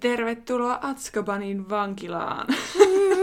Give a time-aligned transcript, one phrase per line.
[0.00, 2.46] Tervetuloa Atskabanin vankilaan.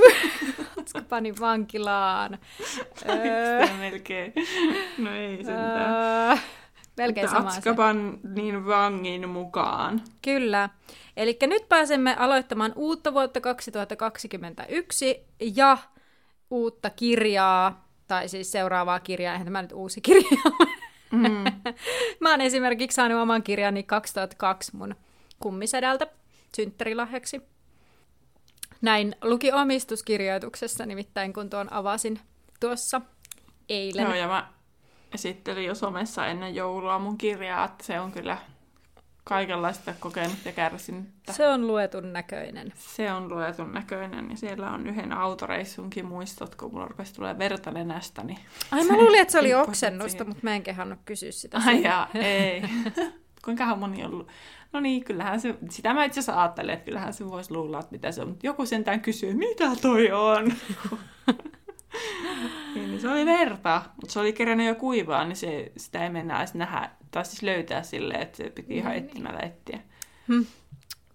[0.79, 2.37] Atskabanin vankilaan.
[3.09, 4.33] öö, melkein.
[4.97, 5.93] No ei sentään.
[6.29, 6.37] Öö,
[6.97, 10.01] melkein sama Atskabanin vangin mukaan.
[10.21, 10.69] Kyllä.
[11.17, 15.77] Eli nyt pääsemme aloittamaan uutta vuotta 2021 ja
[16.49, 20.41] uutta kirjaa, tai siis seuraavaa kirjaa, eihän tämä nyt uusi kirja
[21.11, 21.43] mm.
[22.21, 24.95] Mä oon esimerkiksi saanut oman kirjani 2002 mun
[25.39, 26.07] kummisedältä
[26.55, 27.41] synttärilahjaksi.
[28.81, 32.19] Näin luki omistuskirjoituksessa nimittäin, kun tuon avasin
[32.59, 33.01] tuossa
[33.69, 34.03] eilen.
[34.03, 34.47] Joo, ja mä
[35.13, 38.37] esittelin jo somessa ennen joulua mun kirjaa, että se on kyllä
[39.23, 41.05] kaikenlaista kokenut ja kärsinyt.
[41.31, 42.73] Se on luetun näköinen.
[42.75, 47.71] Se on luetun näköinen ja siellä on yhden autoreissunkin muistot, kun mulla rupesi tulee verta
[47.71, 48.23] nenästä.
[48.23, 48.39] Niin
[48.71, 51.61] Ai mä luulin, että se oli oksennusta, mutta mä en kehannut kysyä sitä.
[51.65, 52.61] Ai jaa, ei.
[53.45, 54.27] Kuinkahan moni on ollut?
[54.73, 57.91] No niin, kyllähän se, sitä mä itse asiassa ajattelin, että kyllähän se voisi luulla, että
[57.91, 60.53] mitä se on, mutta joku sentään kysyy, mitä toi on?
[62.75, 66.37] niin, se oli verta, mutta se oli kerännyt jo kuivaa, niin se, sitä ei mennä
[66.37, 69.05] edes nähdä, tai siis löytää silleen, että se piti ihan niin.
[69.05, 69.79] etsimällä etsiä.
[70.27, 70.45] Hmm.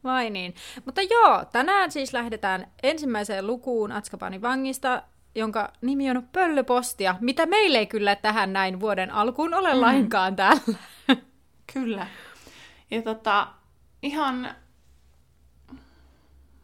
[0.05, 0.55] Vai niin.
[0.85, 5.03] Mutta joo, tänään siis lähdetään ensimmäiseen lukuun Atskapanin vangista,
[5.35, 9.81] jonka nimi on Pöllöpostia, mitä meille ei kyllä tähän näin vuoden alkuun ole mm.
[9.81, 10.79] lainkaan täällä.
[11.73, 12.07] Kyllä.
[12.91, 13.49] Ja tota,
[14.03, 14.55] ihan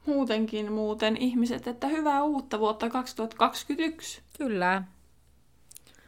[0.06, 4.22] muutenkin muuten ihmiset, että hyvää uutta vuotta 2021.
[4.38, 4.82] Kyllä.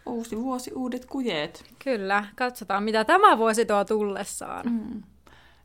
[0.07, 1.65] Uusi vuosi, uudet kujeet.
[1.85, 4.67] Kyllä, katsotaan mitä tämä vuosi tuo tullessaan.
[4.67, 5.03] Mm.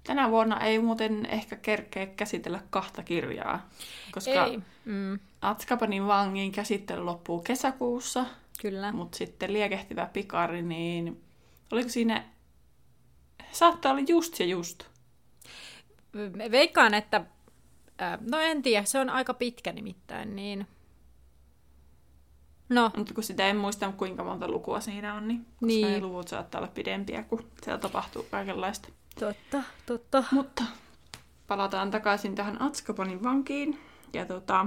[0.03, 3.69] Tänä vuonna ei muuten ehkä kerkeä käsitellä kahta kirjaa,
[4.11, 4.59] koska ei.
[4.85, 5.19] Mm.
[5.41, 8.25] Atskapanin vangin käsittely loppuu kesäkuussa.
[8.61, 8.91] Kyllä.
[8.91, 11.21] Mutta sitten liekehtivä pikari, niin
[11.71, 12.23] oliko siinä,
[13.51, 14.83] saattaa olla just ja just.
[16.51, 17.25] Veikkaan, että,
[18.31, 20.67] no en tiedä, se on aika pitkä nimittäin, niin
[22.71, 22.91] No.
[22.97, 25.87] Mutta kun sitä en muista, kuinka monta lukua siinä on, niin, koska niin.
[25.87, 28.89] ne luvut saattaa olla pidempiä, kun siellä tapahtuu kaikenlaista.
[29.19, 30.23] Totta, totta.
[30.31, 30.63] Mutta
[31.47, 33.79] palataan takaisin tähän Atskaponin vankiin.
[34.13, 34.65] Ja tota,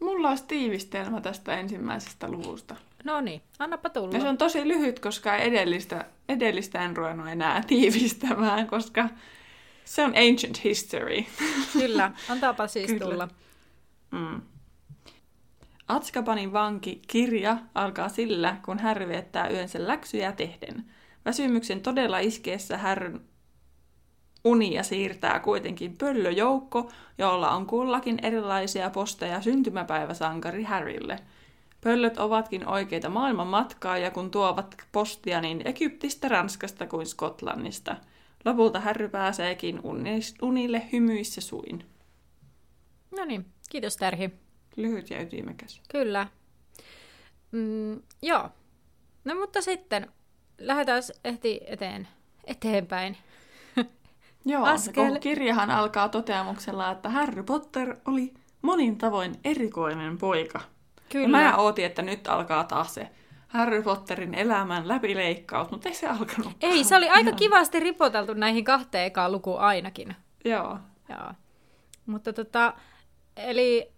[0.00, 2.76] mulla olisi tiivistelmä tästä ensimmäisestä luvusta.
[3.04, 4.14] No niin, annapa tulla.
[4.14, 9.08] Ja se on tosi lyhyt, koska edellistä, edellistä en ruvennut enää tiivistämään, koska
[9.84, 11.24] se on ancient history.
[11.72, 13.04] Kyllä, antaapa siis Kyllä.
[13.04, 13.28] tulla.
[14.10, 14.42] Mm.
[15.88, 20.84] Atskapanin vanki kirja alkaa sillä, kun Harry viettää yönsä läksyjä tehden.
[21.24, 23.20] Väsymyksen todella iskeessä Härryn
[24.44, 31.18] unia siirtää kuitenkin pöllöjoukko, jolla on kullakin erilaisia posteja syntymäpäiväsankari Harrylle.
[31.84, 37.96] Pöllöt ovatkin oikeita maailman matkaa ja kun tuovat postia niin Egyptistä, Ranskasta kuin Skotlannista.
[38.44, 39.80] Lopulta Harry pääseekin
[40.42, 41.84] unille hymyissä suin.
[43.18, 44.30] No niin, kiitos Terhi.
[44.76, 45.80] Lyhyt ja ytimekäs.
[45.92, 46.26] Kyllä.
[47.52, 48.48] Mm, joo.
[49.24, 50.12] No mutta sitten
[50.58, 52.08] lähdetään ehti eteen,
[52.44, 53.16] eteenpäin.
[54.44, 55.18] Joo, Askel...
[55.18, 60.60] kirjahan alkaa toteamuksella, että Harry Potter oli monin tavoin erikoinen poika.
[61.12, 61.40] Kyllä.
[61.42, 63.08] Ja mä ootin, että nyt alkaa taas se
[63.48, 66.52] Harry Potterin elämän läpileikkaus, mutta ei se alkanut.
[66.60, 70.16] Ei, se oli aika kivasti ripoteltu näihin kahteen ekaan lukuun ainakin.
[70.44, 70.78] Joo.
[71.08, 71.32] Joo.
[72.06, 72.74] Mutta tota,
[73.36, 73.92] eli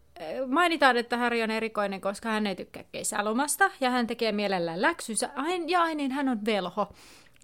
[0.46, 5.31] mainitaan, että Harry on erikoinen, koska hän ei tykkää kesälomasta ja hän tekee mielellään läksynsä.
[5.67, 6.93] Ja ainin hän on velho.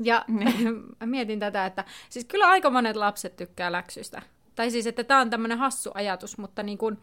[0.03, 0.83] Ja niin.
[1.05, 4.23] mietin tätä, että siis kyllä aika monet lapset tykkää läksystä.
[4.55, 6.99] Tai siis, että tämä on tämmöinen hassu ajatus, mutta niin kuin,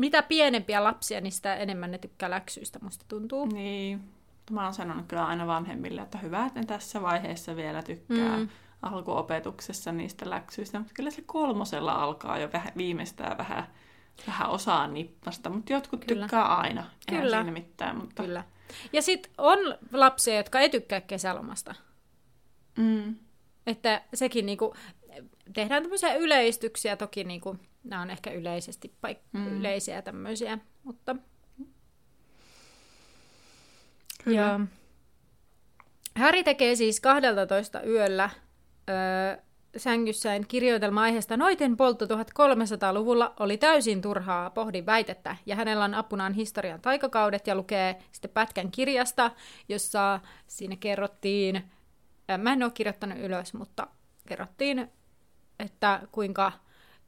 [0.00, 3.46] mitä pienempiä lapsia, niin sitä enemmän ne tykkää läksyistä, musta tuntuu.
[3.46, 4.00] Niin.
[4.50, 8.48] Mä oon sanonut kyllä aina vanhemmille, että hyvä, että ne tässä vaiheessa vielä tykkää mm.
[8.82, 10.78] alkuopetuksessa niistä läksyistä.
[10.78, 13.66] Mutta kyllä se kolmosella alkaa jo vähän, viimeistään vähän
[14.26, 16.22] vähän osaa nippasta, mutta jotkut Kyllä.
[16.22, 16.84] tykkää aina.
[17.08, 17.36] Eihän Kyllä.
[17.36, 17.96] siinä mitään.
[17.96, 18.22] Mutta...
[18.22, 18.44] Kyllä.
[18.92, 19.58] Ja sitten on
[19.92, 21.74] lapsia, jotka ei tykkää kesälomasta.
[22.78, 23.14] Mm.
[23.66, 24.74] Että sekin niinku,
[25.52, 29.58] tehdään tämmöisiä yleistyksiä, toki niinku, nämä on ehkä yleisesti paik- mm.
[29.58, 31.16] yleisiä tämmöisiä, mutta...
[34.24, 34.40] Kyllä.
[34.40, 34.60] Ja
[36.16, 38.30] Häri tekee siis 12 yöllä
[38.90, 39.36] öö,
[39.76, 46.32] sängyssään kirjoitelma aiheesta Noiten poltto 1300-luvulla oli täysin turhaa pohdin väitettä, ja hänellä on apunaan
[46.32, 49.30] historian taikakaudet ja lukee sitten pätkän kirjasta,
[49.68, 51.70] jossa siinä kerrottiin,
[52.38, 53.86] mä en ole kirjoittanut ylös, mutta
[54.28, 54.90] kerrottiin,
[55.58, 56.52] että kuinka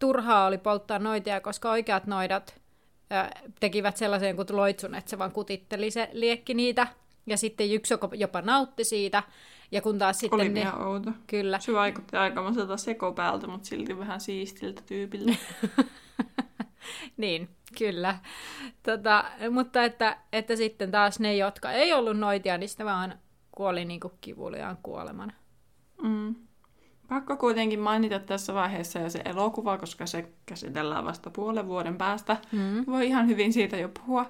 [0.03, 2.61] turhaa oli polttaa noitia, koska oikeat noidat
[3.61, 6.87] tekivät sellaisen kuin loitsun, että se vaan kutitteli se liekki niitä,
[7.27, 9.23] ja sitten yksi jopa nautti siitä,
[9.71, 10.41] ja kun taas sitten...
[10.41, 10.61] Oli ne...
[10.61, 11.11] ihan outo.
[11.27, 11.59] Kyllä.
[11.59, 15.33] Se vaikutti aikamoiselta sekopäältä, mutta silti vähän siistiltä tyypiltä.
[17.17, 18.19] niin, kyllä.
[18.83, 23.19] Tota, mutta että, että sitten taas ne, jotka ei ollut noitia, niin sitten vaan
[23.53, 25.33] kuoli niin kuin kivuliaan kuoleman.
[26.03, 26.35] Mm.
[27.13, 32.37] Pakko kuitenkin mainita tässä vaiheessa jo se elokuva, koska se käsitellään vasta puolen vuoden päästä.
[32.53, 32.85] Mm.
[32.87, 34.27] Voi ihan hyvin siitä jo puhua.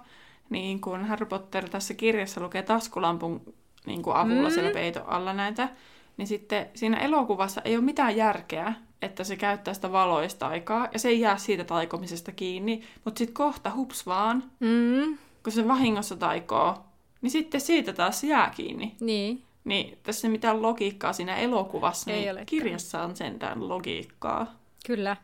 [0.51, 3.55] Niin kun Harry Potter tässä kirjassa lukee taskulampun
[3.87, 4.55] niin kuin avulla mm.
[4.55, 5.69] siellä peiton alla näitä,
[6.17, 10.99] niin sitten siinä elokuvassa ei ole mitään järkeä, että se käyttää sitä valoista aikaa, ja
[10.99, 15.19] se ei jää siitä taikomisesta kiinni, mutta sitten kohta hups vaan, mm.
[15.43, 16.85] kun se vahingossa taikoo,
[17.21, 18.97] niin sitten siitä taas jää kiinni.
[19.01, 19.43] Niin.
[19.65, 22.47] Niin tässä ei mitään logiikkaa siinä elokuvassa, ei niin olekaan.
[22.47, 24.55] kirjassa on sentään logiikkaa.
[24.87, 25.17] Kyllä.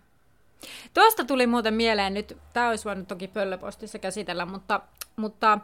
[0.95, 4.81] Tuosta tuli muuten mieleen nyt, tämä olisi voinut toki pöllöpostissa käsitellä, mutta,
[5.17, 5.59] mutta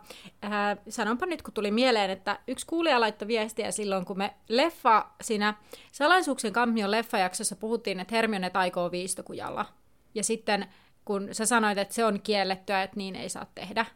[0.45, 0.53] äh,
[0.89, 5.55] sanonpa nyt, kun tuli mieleen, että yksi kuulija laittoi viestiä silloin, kun me leffa siinä
[5.93, 9.67] Salaisuuksien kampion leffajaksossa puhuttiin, että Hermione taikoo viistokujalla.
[10.15, 10.67] Ja sitten
[11.05, 13.87] kun sä sanoit, että se on kiellettyä, että niin ei saa tehdä,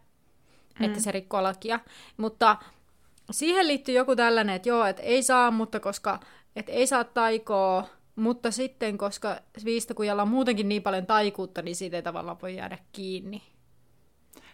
[0.78, 0.84] mm.
[0.84, 1.80] että se rikkoo lakia.
[2.16, 2.56] Mutta
[3.30, 6.20] siihen liittyy joku tällainen, että joo, että ei saa, mutta koska
[6.56, 7.84] että ei saa taikoa,
[8.16, 12.78] mutta sitten, koska viistokujalla on muutenkin niin paljon taikuutta, niin siitä ei tavallaan voi jäädä
[12.92, 13.42] kiinni.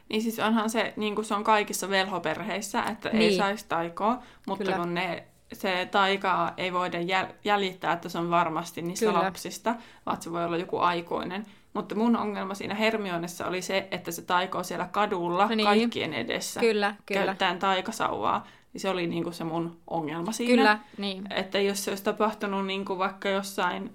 [0.08, 3.22] Niin siis onhan se, niin kuin se on kaikissa velhoperheissä, että niin.
[3.22, 4.76] ei saisi taikoa, mutta Kyllä.
[4.76, 6.98] kun ne, se taika ei voida
[7.44, 9.22] jäljittää, että se on varmasti niistä Kyllä.
[9.22, 9.74] lapsista,
[10.06, 11.46] vaan se voi olla joku aikuinen.
[11.74, 15.64] Mutta mun ongelma siinä Hermionessa oli se, että se taikoo siellä kadulla niin.
[15.64, 16.60] kaikkien edessä.
[16.60, 17.24] Kyllä, kyllä.
[17.24, 18.46] Käyttäen taikasauvaa.
[18.74, 20.54] Niin se oli niinku se mun ongelma siinä.
[20.54, 21.32] Kyllä, niin.
[21.32, 23.90] Että jos se olisi tapahtunut niinku vaikka jossain,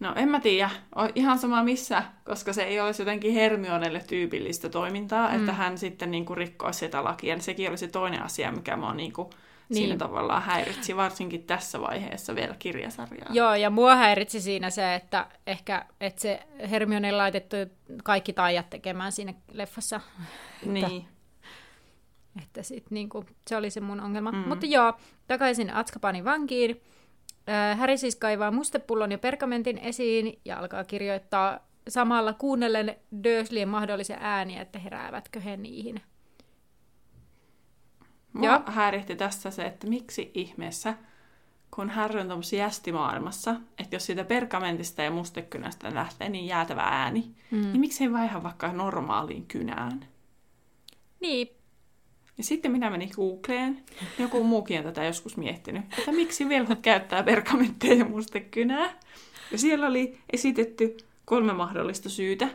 [0.00, 0.70] no en mä tiedä,
[1.14, 5.36] ihan sama missä, koska se ei olisi jotenkin Hermionelle tyypillistä toimintaa, mm.
[5.36, 7.40] että hän sitten niinku rikkoisi sitä lakia.
[7.40, 9.30] Sekin oli se toinen asia, mikä mua niinku
[9.68, 9.76] niin.
[9.76, 13.28] siinä tavallaan häiritsi, varsinkin tässä vaiheessa vielä kirjasarjaa.
[13.30, 16.40] Joo, ja mua häiritsi siinä se, että ehkä että se
[16.70, 17.56] Hermione laitettu
[18.04, 20.00] kaikki taijat tekemään siinä leffassa.
[20.64, 20.84] Niin.
[20.84, 21.13] Että
[22.62, 24.32] sit niinku, se oli se mun ongelma.
[24.32, 24.38] Mm.
[24.38, 24.94] Mutta joo,
[25.26, 26.80] takaisin Atskapanin vankiin.
[27.48, 31.58] Äh, Häri siis kaivaa mustepullon ja pergamentin esiin ja alkaa kirjoittaa
[31.88, 36.00] samalla kuunnellen Durslien mahdollisia ääniä, että heräävätkö he niihin.
[38.32, 38.62] Mua Joo.
[38.66, 40.94] häiritti tässä se, että miksi ihmeessä,
[41.70, 47.34] kun Harry on tuollaisessa jästimaailmassa, että jos siitä pergamentista ja mustekynästä lähtee niin jäätävä ääni,
[47.50, 47.60] mm.
[47.60, 50.06] niin miksei vaiha vaikka normaaliin kynään?
[51.20, 51.48] Niin,
[52.38, 53.82] ja sitten minä menin Googleen,
[54.18, 58.94] joku muukin on tätä joskus miettinyt, että miksi velhot käyttää pergamentteja ja mustekynää.
[59.52, 62.48] Ja siellä oli esitetty kolme mahdollista syytä.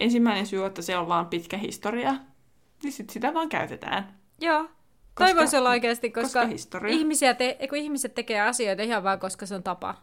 [0.00, 2.14] Ensimmäinen syy on, että se on vaan pitkä historia,
[2.82, 4.18] niin sitten sitä vaan käytetään.
[4.40, 4.68] Joo.
[5.14, 9.46] Koska, voisi olla oikeasti, koska, koska ihmisiä te, kun ihmiset tekee asioita ihan vaan, koska
[9.46, 9.94] se on tapa.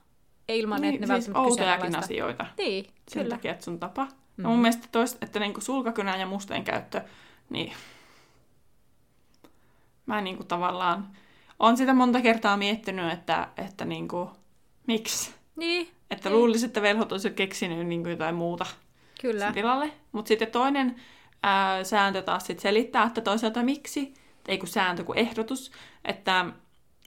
[0.48, 2.46] Ei ilman, niin, että ne siis outojakin asioita.
[2.58, 3.36] Niin, Sen kyllä.
[3.36, 4.06] takia, että se on tapa.
[4.06, 4.44] Mm-hmm.
[4.44, 7.02] No mun mielestä toista, että niinku sulkakynän ja musteen käyttö,
[7.50, 7.74] niin
[10.10, 11.08] mä niin kuin tavallaan
[11.60, 14.30] on sitä monta kertaa miettinyt, että, että niin kuin,
[14.88, 15.34] miksi.
[15.56, 15.88] Niin.
[16.12, 18.66] Että luulisin, että velhot olisi keksinyt niin kuin jotain muuta
[19.22, 19.52] Kyllä.
[19.52, 19.92] tilalle.
[20.12, 20.96] Mutta sitten toinen
[21.44, 24.14] ää, sääntö taas sit selittää, että toisaalta miksi,
[24.48, 25.72] ei kun sääntö, kuin ehdotus,
[26.06, 26.46] että,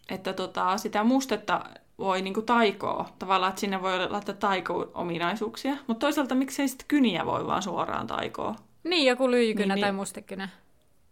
[0.08, 1.64] että tota, sitä mustetta
[1.98, 3.08] voi niinku taikoa.
[3.18, 5.76] Tavallaan, että sinne voi laittaa taiko-ominaisuuksia.
[5.86, 8.54] Mutta toisaalta miksei sitten kyniä voi vaan suoraan taikoa.
[8.84, 10.48] Niin, joku lyijykynä niin, tai mustekynä.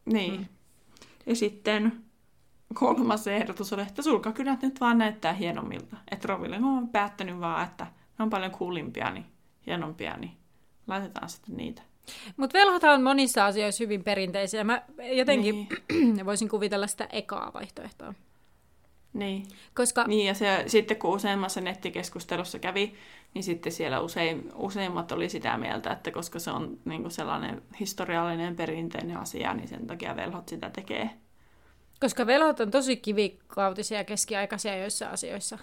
[0.04, 0.40] Niin.
[0.40, 0.46] Mm.
[1.26, 2.04] Ja sitten
[2.74, 5.96] kolmas ehdotus oli, että sulkakynät nyt vaan näyttää hienommilta.
[6.10, 7.86] Että Roville on päättänyt vaan, että
[8.18, 9.26] ne on paljon kuulimpia, niin
[9.66, 10.32] hienompia, niin
[10.86, 11.82] laitetaan sitten niitä.
[12.36, 14.64] Mutta velhothan on monissa asioissa hyvin perinteisiä.
[14.64, 14.82] Mä
[15.16, 16.26] jotenkin niin.
[16.26, 18.14] voisin kuvitella sitä ekaa vaihtoehtoa.
[19.12, 19.46] Niin.
[19.74, 20.04] Koska...
[20.04, 22.94] niin, ja se, sitten kun useammassa nettikeskustelussa kävi,
[23.34, 27.62] niin sitten siellä usein, useimmat oli sitä mieltä, että koska se on niin kuin sellainen
[27.80, 31.10] historiallinen perinteinen asia, niin sen takia velhot sitä tekee.
[32.00, 35.58] Koska velhot on tosi kivikautisia ja keskiaikaisia joissa asioissa.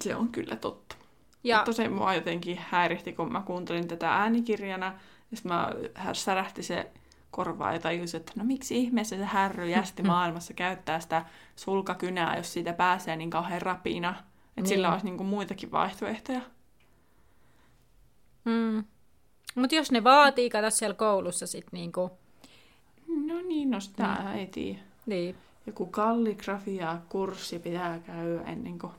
[0.00, 0.96] Se on kyllä totta.
[1.44, 1.56] Ja...
[1.56, 4.86] Mutta se mua jotenkin häirihti, kun mä kuuntelin tätä äänikirjana,
[5.30, 5.70] ja mä
[6.12, 6.90] särähti se
[7.30, 11.24] korvaa ja tajusin, että no miksi ihmeessä se härry jästi maailmassa käyttää sitä
[11.56, 14.14] sulkakynää, jos siitä pääsee niin kauhean rapina
[14.56, 16.40] Että sillä olisi niin kuin muitakin vaihtoehtoja.
[18.44, 18.84] Mm.
[19.54, 22.10] Mutta jos ne vaatii, kato siellä koulussa sitten niinku...
[23.26, 24.34] No niin, no sitä mm.
[24.34, 24.78] ei tiedä.
[25.06, 25.36] Niin.
[25.66, 28.92] Joku kalligrafia-kurssi pitää käydä ennen kuin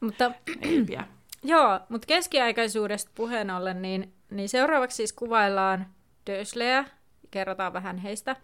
[0.00, 1.06] Mutta ei pian.
[1.42, 5.86] Joo, mutta keskiaikaisuudesta puheen ollen, niin, niin seuraavaksi siis kuvaillaan
[6.26, 6.84] Döslejä,
[7.30, 8.36] kerrotaan vähän heistä.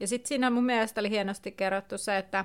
[0.00, 2.44] Ja sitten siinä mun mielestä oli hienosti kerrottu se, että,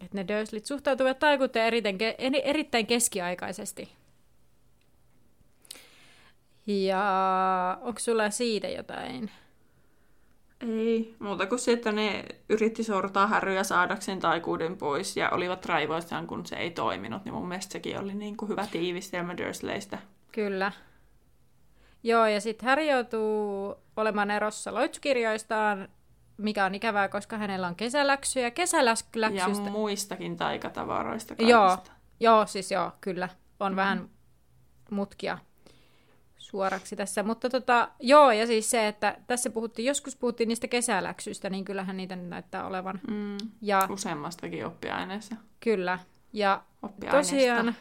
[0.00, 1.98] että ne Döslit suhtautuvat taikuuteen erittäin,
[2.44, 3.88] erittäin keskiaikaisesti.
[6.66, 9.30] Ja onko sulla siitä jotain?
[10.60, 16.26] Ei, muuta kuin se, että ne yritti sortaa härryä saadakseen taikuuden pois ja olivat raivoissaan,
[16.26, 19.98] kun se ei toiminut, niin mun mielestä sekin oli niin kuin hyvä tiivistelmä Dursleystä.
[20.32, 20.72] Kyllä.
[22.02, 25.88] Joo, ja sitten Harry joutuu olemaan erossa loitsukirjoistaan,
[26.42, 28.50] mikä on ikävää, koska hänellä on kesäläksyjä.
[28.50, 29.64] Kesäläksystä...
[29.64, 31.50] Ja muistakin taikatavaroista kaikista.
[31.50, 31.78] Joo,
[32.20, 33.28] joo, siis joo, kyllä.
[33.60, 33.76] On mm.
[33.76, 34.08] vähän
[34.90, 35.38] mutkia
[36.38, 37.22] suoraksi tässä.
[37.22, 41.96] Mutta tota, joo, ja siis se, että tässä puhuttiin, joskus puhuttiin niistä kesäläksyistä, niin kyllähän
[41.96, 43.00] niitä nyt näyttää olevan.
[43.08, 45.36] Mm, ja, useammastakin oppiaineessa.
[45.60, 45.98] Kyllä.
[46.32, 46.62] Ja
[47.10, 47.74] tosiaan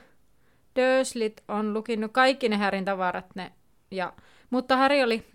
[0.76, 3.52] Döslit on lukinnut kaikki ne Härin tavarat, ne,
[3.92, 4.14] ja,
[4.50, 5.26] mutta Häri oli,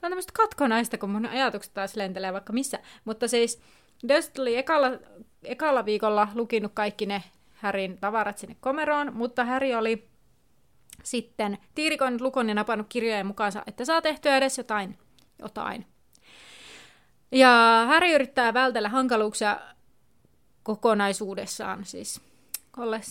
[0.00, 3.60] tämä on tämmöistä katkonaista, kun mun ajatukset taas lentelee vaikka missä, mutta siis
[4.08, 4.86] Döslit oli ekalla,
[5.44, 7.22] ekalla viikolla lukinut kaikki ne
[7.54, 10.08] Härin tavarat sinne komeroon, mutta Häri oli
[11.02, 14.98] sitten tiirikoinut lukon ja napannut kirjojen mukaansa, että saa tehtyä edes jotain.
[15.38, 15.86] jotain.
[17.32, 19.60] Ja Harry yrittää vältellä hankaluuksia
[20.62, 22.20] kokonaisuudessaan siis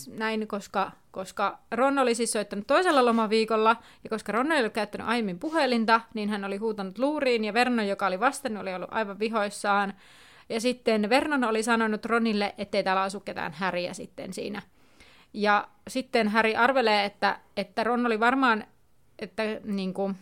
[0.08, 5.08] näin, koska, koska Ron oli siis soittanut toisella lomaviikolla, ja koska Ron ei ollut käyttänyt
[5.08, 9.18] aiemmin puhelinta, niin hän oli huutanut luuriin, ja Vernon, joka oli vastannut, oli ollut aivan
[9.18, 9.94] vihoissaan.
[10.48, 14.62] Ja sitten Vernon oli sanonut Ronille, ettei täällä asu ketään Häriä sitten siinä
[15.34, 18.64] ja sitten Harry arvelee, että, että Ron oli varmaan,
[19.18, 20.16] että niin kuin,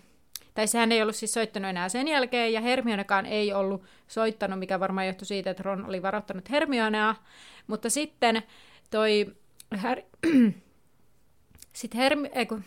[0.55, 4.81] tai sehän ei ollut siis soittanut enää sen jälkeen, ja Hermionekaan ei ollut soittanut, mikä
[4.81, 7.15] varmaan johtui siitä, että Ron oli varoittanut Hermionea.
[7.67, 8.43] Mutta sitten
[8.91, 9.27] toi
[9.77, 10.03] Harry,
[11.79, 12.65] sitten Hermi, ei kun,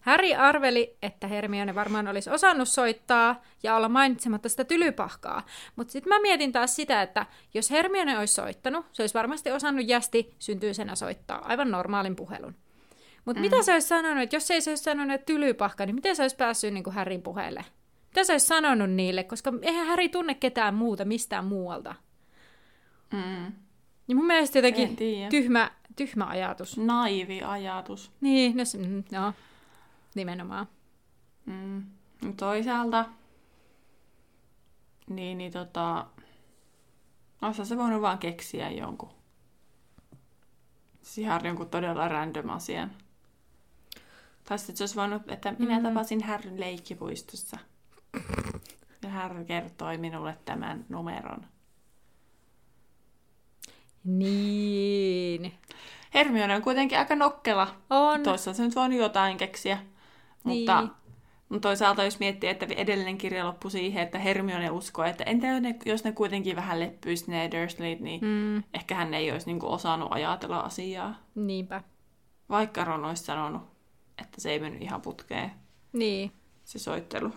[0.00, 5.46] Harry arveli, että Hermione varmaan olisi osannut soittaa ja olla mainitsematta sitä tylypahkaa.
[5.76, 9.88] Mutta sitten mä mietin taas sitä, että jos Hermione olisi soittanut, se olisi varmasti osannut
[9.88, 12.54] jästi syntyisenä soittaa aivan normaalin puhelun.
[13.24, 13.44] Mutta mm.
[13.44, 16.22] mitä se olisi sanonut, että jos ei se olisi sanonut että tylypahka, niin miten se
[16.22, 17.64] olisi päässyt niin kuin Harryn puheelle?
[18.06, 21.94] Mitä se olisi sanonut niille, koska eihän Harry tunne ketään muuta mistään muualta.
[23.12, 23.52] Mm.
[24.06, 24.96] Niin mun mielestä jotenkin
[25.30, 26.76] tyhmä, tyhmä ajatus.
[26.76, 28.12] Naivi ajatus.
[28.20, 29.32] Niin, no, no
[30.14, 30.68] Nimenomaan.
[31.46, 31.84] Mm.
[32.36, 33.04] Toisaalta,
[35.10, 36.06] niin, niin tota,
[37.42, 39.10] olisi se voinut vaan keksiä jonkun.
[41.02, 42.90] Siis ihan jonkun todella random asian.
[44.44, 45.82] Tai sitten se olisi voinut, että minä mm.
[45.82, 47.58] tapasin Härryn leikkipuistossa.
[49.02, 51.46] Ja Härry kertoi minulle tämän numeron.
[54.04, 55.52] Niin.
[56.14, 57.68] Hermione on kuitenkin aika nokkela.
[57.90, 58.22] On.
[58.22, 59.78] Toisaalta se nyt voinut jotain keksiä.
[60.44, 60.90] Mutta, niin.
[61.48, 65.46] mutta toisaalta jos miettii, että edellinen kirja loppui siihen, että Hermione uskoo, että entä
[65.86, 68.62] jos ne kuitenkin vähän leppyisi ne Dursleyt, niin mm.
[68.74, 71.14] ehkä hän ei olisi niinku osannut ajatella asiaa.
[71.34, 71.82] Niinpä.
[72.48, 73.62] Vaikka Ron olisi sanonut,
[74.22, 75.50] että se ei mennyt ihan putkeen.
[75.92, 76.32] Niin.
[76.64, 77.30] Se soittelu.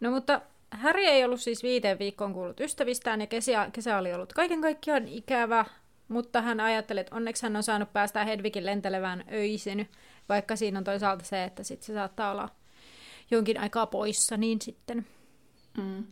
[0.00, 4.32] No mutta Harry ei ollut siis viiteen viikkoon kuullut ystävistään ja kesä, kesä oli ollut
[4.32, 5.64] kaiken kaikkiaan ikävä,
[6.08, 9.88] mutta hän ajatteli, että onneksi hän on saanut päästä Hedvigin lentelevään öisin,
[10.28, 12.48] vaikka siinä on toisaalta se, että sit se saattaa olla
[13.30, 15.06] jonkin aikaa poissa, niin sitten.
[15.76, 16.04] Mm.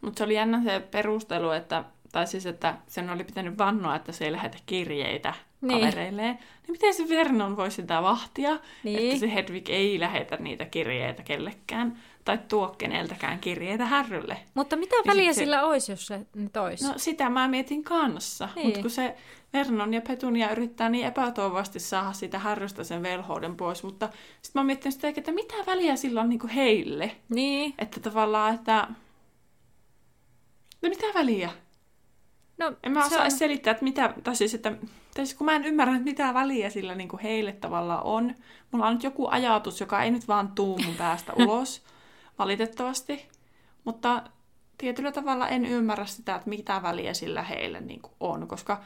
[0.00, 4.12] Mutta se oli jännä se perustelu, että, tai siis, että sen oli pitänyt vannoa, että
[4.12, 5.80] se ei lähetä kirjeitä niin.
[5.80, 6.34] kavereilleen.
[6.34, 9.08] Niin miten se Vernon voi sitä vahtia, niin.
[9.08, 14.36] että se Hedvig ei lähetä niitä kirjeitä kellekään tai tuo keneltäkään kirjeitä härrylle.
[14.54, 15.38] Mutta mitä väliä se...
[15.38, 16.84] sillä olisi, jos se nyt olisi?
[16.84, 18.66] No sitä mä mietin kanssa, niin.
[18.66, 19.16] mutta kun se
[19.52, 24.08] Vernon ja Petunia yrittää niin epätoivasti saada sitä härrystä sen velhouden pois, mutta
[24.42, 27.16] sitten mä mietin sitä, että mitä väliä sillä on niinku heille.
[27.28, 27.74] Niin.
[27.78, 28.88] Että tavallaan, että...
[30.82, 31.50] No mitä väliä?
[32.58, 33.30] No, en mä osaa on...
[33.30, 34.72] selittää, että mitä, tai siis, että,
[35.16, 38.34] tai siis kun mä en ymmärrä, että mitä väliä sillä niin kuin heille tavallaan on.
[38.70, 41.82] Mulla on nyt joku ajatus, joka ei nyt vaan tuu mun päästä ulos,
[42.38, 43.28] valitettavasti.
[43.84, 44.22] Mutta
[44.78, 48.80] tietyllä tavalla en ymmärrä sitä, että mitä väliä sillä heille niin kuin on, koska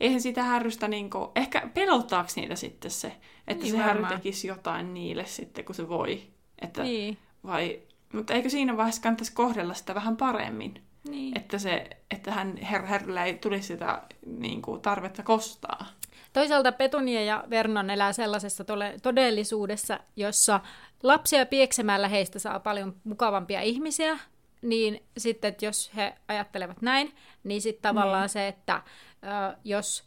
[0.00, 3.16] eihän sitä härrystä, niin kuin, ehkä pelottaako niitä sitten se,
[3.48, 6.22] että niin se härry tekisi jotain niille sitten, kun se voi.
[6.62, 7.18] Että, niin.
[7.44, 7.80] vai,
[8.12, 10.82] mutta eikö siinä vaiheessa kannattaisi kohdella sitä vähän paremmin?
[11.08, 11.38] Niin.
[11.38, 15.86] Että, se, että hän her, herryllä ei tulisi sitä niin kuin, tarvetta kostaa.
[16.32, 20.60] Toisaalta Petunia ja Vernon elää sellaisessa tole- todellisuudessa, jossa
[21.02, 24.18] lapsia pieksemällä heistä saa paljon mukavampia ihmisiä,
[24.62, 28.28] niin sitten, että jos he ajattelevat näin, niin sitten tavallaan niin.
[28.28, 28.82] se, että
[29.22, 30.04] ö, jos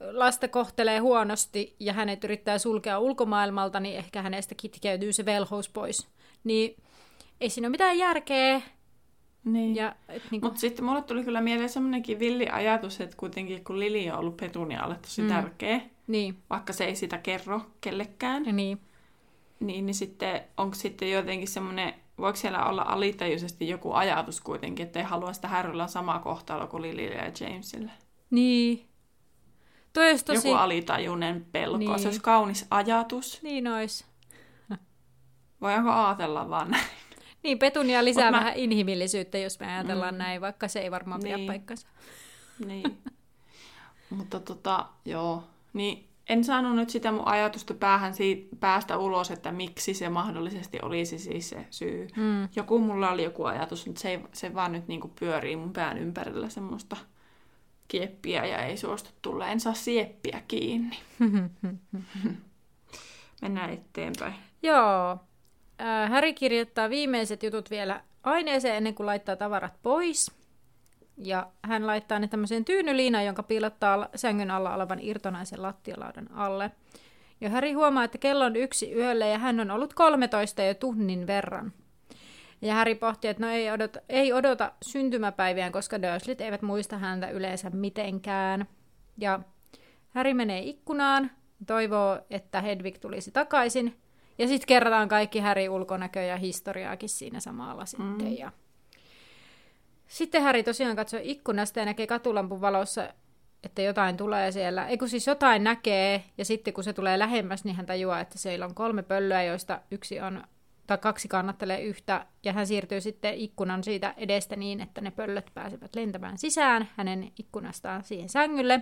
[0.00, 6.08] lasta kohtelee huonosti ja hänet yrittää sulkea ulkomaailmalta, niin ehkä hänestä kitkeytyy se velhous pois.
[6.44, 6.76] Niin
[7.40, 8.60] ei siinä ole mitään järkeä.
[9.44, 9.76] Niin.
[9.76, 10.40] Ja, niin kuin...
[10.42, 14.36] Mutta sitten mulle tuli kyllä mieleen semmoinenkin villi ajatus, että kuitenkin kun Lili on ollut
[14.36, 15.28] Petunialle tosi mm.
[15.28, 16.38] tärkeä, niin.
[16.50, 18.80] vaikka se ei sitä kerro kellekään, Ja niin.
[19.60, 24.98] niin, niin sitten onko sitten jotenkin semmoinen, voiko siellä olla alitajuisesti joku ajatus kuitenkin, että
[24.98, 27.90] ei halua sitä härryllä samaa kohtalo kuin Lilille ja Jamesille?
[28.30, 28.88] Niin.
[29.92, 30.48] Toi olisi tosi...
[30.48, 31.78] Joku alitajuinen pelko.
[31.78, 31.98] Niin.
[31.98, 33.42] Se olisi kaunis ajatus.
[33.42, 34.06] Niin ois.
[35.60, 36.84] Voidaanko ajatella vaan näin?
[37.44, 40.18] Niin, Petunia lisää Mut mä- vähän inhimillisyyttä, jos me ajatellaan Mm.
[40.18, 41.46] näin, vaikka se ei varmaan pidä Niin.
[41.46, 41.86] paikkansa.
[42.66, 42.98] Niin.
[44.16, 45.44] Mutta tota, joo.
[45.72, 50.78] Niin en saanut nyt sitä mun ajatusta päähän siitä, päästä ulos, että miksi se mahdollisesti
[50.82, 52.08] olisi siis se syy.
[52.16, 52.48] Mm.
[52.56, 55.98] Joku mulla oli joku ajatus, mutta se, ei, se vaan nyt niinku pyörii mun pään
[55.98, 56.96] ympärillä semmoista
[57.88, 59.48] kieppiä ja ei suostu tulla.
[59.48, 60.98] En saa sieppiä kiinni.
[63.42, 64.34] Mennään eteenpäin.
[64.62, 65.18] Joo.
[66.08, 70.32] Häri kirjoittaa viimeiset jutut vielä aineeseen ennen kuin laittaa tavarat pois.
[71.18, 76.70] Ja hän laittaa ne tämmöiseen tyynyliinaan, jonka piilottaa sängyn alla olevan irtonaisen lattialaudan alle.
[77.40, 81.26] Ja Häri huomaa, että kello on yksi yöllä ja hän on ollut 13 jo tunnin
[81.26, 81.72] verran.
[82.62, 87.30] Ja Häri pohtii, että no ei odota, ei odota syntymäpäiviään, koska Dursleyt eivät muista häntä
[87.30, 88.66] yleensä mitenkään.
[89.18, 89.40] Ja
[90.10, 91.30] Häri menee ikkunaan,
[91.66, 93.96] toivoo, että Hedvig tulisi takaisin.
[94.38, 98.26] Ja sitten kerrotaan kaikki Häri ulkonäkö ja historiaakin siinä samalla sitten.
[98.26, 98.36] Mm.
[98.38, 98.52] Ja...
[100.08, 103.08] Sitten Häri tosiaan katsoo ikkunasta ja näkee katulampun valossa,
[103.64, 104.86] että jotain tulee siellä.
[104.86, 108.38] Ei kun siis jotain näkee, ja sitten kun se tulee lähemmäs, niin hän tajuaa, että
[108.38, 110.44] siellä on kolme pöllöä, joista yksi on,
[110.86, 115.50] tai kaksi kannattelee yhtä, ja hän siirtyy sitten ikkunan siitä edestä niin, että ne pöllöt
[115.54, 118.80] pääsevät lentämään sisään hänen ikkunastaan siihen sängylle.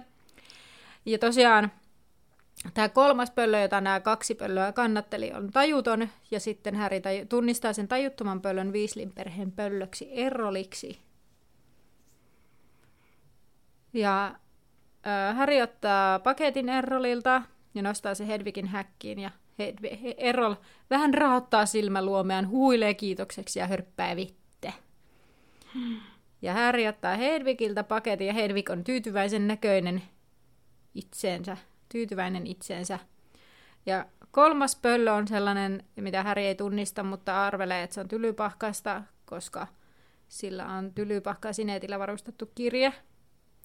[1.06, 1.72] Ja tosiaan
[2.74, 7.72] Tämä kolmas pöllö, jota nämä kaksi pöllöä kannatteli, on tajuton, ja sitten Häri taju- tunnistaa
[7.72, 10.98] sen tajuttoman pöllön Viislin perheen pöllöksi Erroliksi.
[13.92, 14.26] Ja
[15.06, 17.42] äh, Häri ottaa paketin Errolilta
[17.74, 20.54] ja nostaa se Hedvigin häkkiin, ja Hedvi- He- Errol
[20.90, 24.72] vähän raottaa silmäluomeaan, huilee kiitokseksi ja hörppää vitte.
[26.42, 30.02] Ja Häri ottaa Hedvigiltä paketin, ja Hedvig on tyytyväisen näköinen
[30.94, 31.56] itseensä,
[31.92, 32.98] tyytyväinen itseensä.
[33.86, 39.02] Ja kolmas pöllö on sellainen, mitä Häri ei tunnista, mutta arvelee, että se on tylypahkasta,
[39.24, 39.66] koska
[40.28, 42.92] sillä on tylypahka sineetillä varustettu kirje.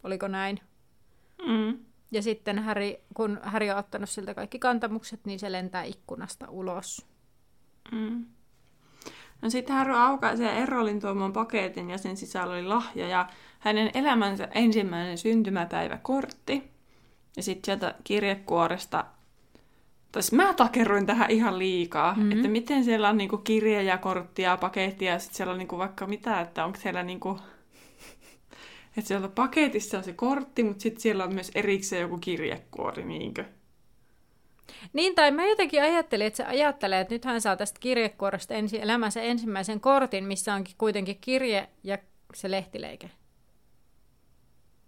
[0.04, 0.60] Oliko näin?
[1.48, 1.78] Mm.
[2.12, 7.06] Ja sitten Häri, kun Häri on ottanut siltä kaikki kantamukset, niin se lentää ikkunasta ulos.
[7.92, 8.26] Mm.
[9.42, 13.28] No sitten Harry aukaisee Errolin tuoman paketin ja sen sisällä oli lahja ja
[13.60, 16.77] hänen elämänsä ensimmäinen syntymäpäiväkortti.
[17.38, 19.06] Ja sitten sieltä kirjekuoresta,
[20.12, 22.20] tai siis mä takerruin tähän ihan liikaa, Mhm.
[22.22, 22.32] mm-hmm.
[22.38, 24.58] että miten siellä on niinku kirje ja kortti ja
[25.20, 27.40] sitten siellä on niinku vaikka mitä, että onko siellä niinku...
[28.98, 33.46] Että sieltä paketissa on se kortti, mutta sitten siellä on myös erikseen joku kirjekuori, niinkö?
[34.94, 38.82] Niin, tai mä jotenkin ajattelin, että se ajattelee, että nyt hän saa tästä kirjekuorosta ensi,
[38.82, 41.98] elämänsä ensimmäisen kortin, missä onkin kuitenkin kirje ja
[42.34, 43.10] se lehtileike.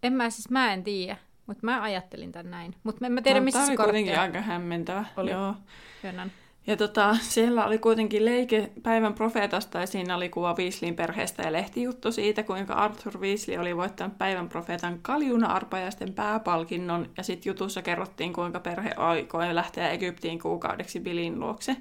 [0.03, 1.17] En mä siis, mä en tiedä,
[1.49, 2.75] mutta mä ajattelin tän näin.
[2.83, 4.19] Mutta en mä tiedä, No, missä se kuitenkin on.
[4.19, 5.05] aika hämmentävä.
[5.17, 5.31] Oli.
[5.31, 5.55] Joo.
[6.03, 6.31] Myönnän.
[6.67, 11.51] Ja tota, siellä oli kuitenkin leike päivän profeetasta ja siinä oli kuva Weasleyn perheestä ja
[11.51, 18.33] lehtijuttu siitä, kuinka Arthur Weasley oli voittanut päivän profeetan kaljuna-arpajaisten pääpalkinnon ja sitten jutussa kerrottiin,
[18.33, 21.77] kuinka perhe aikoi lähteä Egyptiin kuukaudeksi Billin luokse.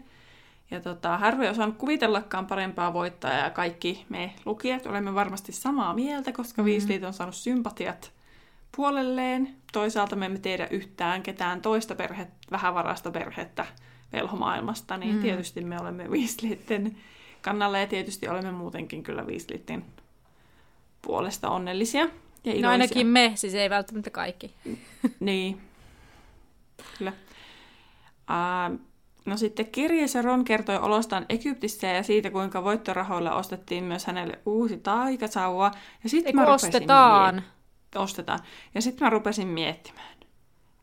[0.70, 5.94] Ja tota, Harry ei osannut kuvitellakaan parempaa voittajaa ja kaikki me lukijat olemme varmasti samaa
[5.94, 6.72] mieltä, koska mm-hmm.
[6.72, 8.12] Weasleyt on saanut sympatiat
[8.76, 9.54] puolelleen.
[9.72, 13.66] Toisaalta me emme tiedä yhtään ketään toista perhettä, vähävarasta perhettä
[14.12, 15.22] velhomaailmasta, niin Mm.
[15.22, 16.96] tietysti me olemme Weasleyten
[17.42, 19.84] kannalla ja tietysti olemme muutenkin kyllä Weasleyten
[21.02, 22.08] puolesta onnellisia ja
[22.44, 22.62] iloisia.
[22.62, 24.54] No ainakin me, siis ei välttämättä kaikki.
[25.20, 25.60] Niin.
[26.98, 27.12] Kyllä.
[28.30, 28.78] Uh,
[29.24, 34.76] no sitten kirjeessä Ron kertoi olostaan Egyptissä ja siitä, kuinka voittorahoilla ostettiin myös hänelle uusi
[34.76, 35.70] taikasauva.
[36.04, 37.34] Ja sitten mä ostetaan?
[37.34, 37.57] miet-
[37.96, 38.38] ostetaan.
[38.74, 40.16] Ja sitten mä rupesin miettimään,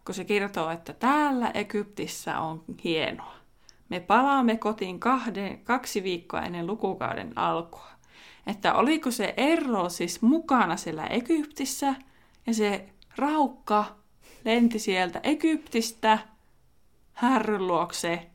[0.05, 3.35] kun se kertoo, että täällä Egyptissä on hienoa.
[3.89, 7.91] Me palaamme kotiin kahden, kaksi viikkoa ennen lukukauden alkua.
[8.47, 11.95] Että oliko se Errol siis mukana siellä Egyptissä
[12.47, 13.85] ja se raukka
[14.45, 16.19] lenti sieltä Egyptistä
[17.13, 18.29] härryn luokse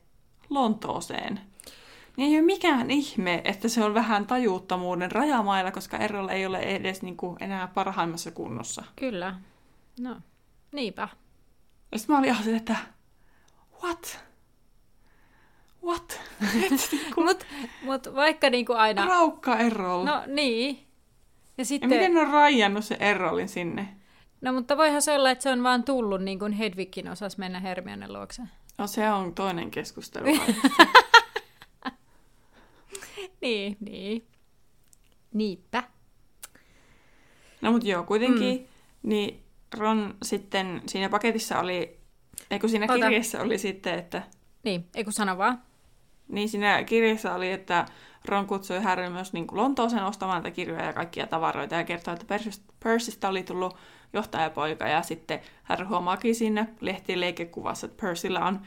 [0.49, 1.39] Lontooseen.
[2.17, 6.59] Niin ei ole mikään ihme, että se on vähän tajuuttomuuden rajamailla, koska Errol ei ole
[6.59, 8.83] edes niin kuin, enää parhaimmassa kunnossa.
[8.95, 9.35] Kyllä.
[9.99, 10.15] No,
[10.71, 11.07] niinpä.
[11.91, 12.75] Ja sitten mä olin ihan että
[13.83, 14.19] what?
[15.85, 16.21] What?
[16.91, 17.45] niinku, Mut,
[17.83, 19.05] mut vaikka niinku aina...
[19.05, 20.03] raukka Errol.
[20.03, 20.75] No niin.
[20.77, 20.83] Ja
[21.57, 21.89] ja sitten...
[21.89, 23.87] miten ne on rajannut se Errolin sinne?
[24.41, 27.59] No mutta voihan se olla, että se on vaan tullut niin kuin Hedwigkin osas mennä
[27.59, 28.41] Hermionen luokse.
[28.77, 30.25] No se on toinen keskustelu.
[33.41, 34.27] Niin, niin.
[35.33, 35.83] Niinpä.
[37.61, 38.67] no mut joo, kuitenkin, mm.
[39.03, 39.43] niin
[39.77, 41.97] Ron sitten siinä paketissa oli,
[42.51, 42.93] ei kun siinä Ota.
[42.93, 44.23] kirjassa oli sitten, että
[44.63, 45.61] Niin, ei kun sano vaan.
[46.27, 47.85] Niin siinä kirjassa oli, että
[48.25, 52.13] Ron kutsui Harry myös niin kuin Lontooseen ostamaan näitä kirjoja ja kaikkia tavaroita ja kertoi,
[52.13, 52.37] että
[52.79, 53.77] Persistä oli tullut
[54.13, 58.61] johtajapoika ja sitten Harry huomaakin siinä lehtileikekuvassa, että Persillä on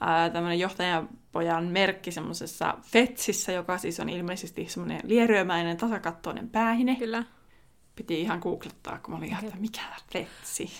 [0.00, 6.96] ää, tämmöinen johtajapojan merkki semmoisessa fetsissä, joka siis on ilmeisesti semmoinen lieryömäinen tasakattoinen päähine.
[6.96, 7.24] Kyllä.
[7.96, 9.80] Piti ihan googlettaa, kun mä olin ihan, että mikä
[10.12, 10.70] fetsi.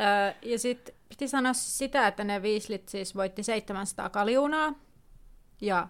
[0.00, 4.72] Öö, ja sitten piti sanoa sitä, että ne viislit siis voitti 700 kaljuunaa.
[5.60, 5.88] Ja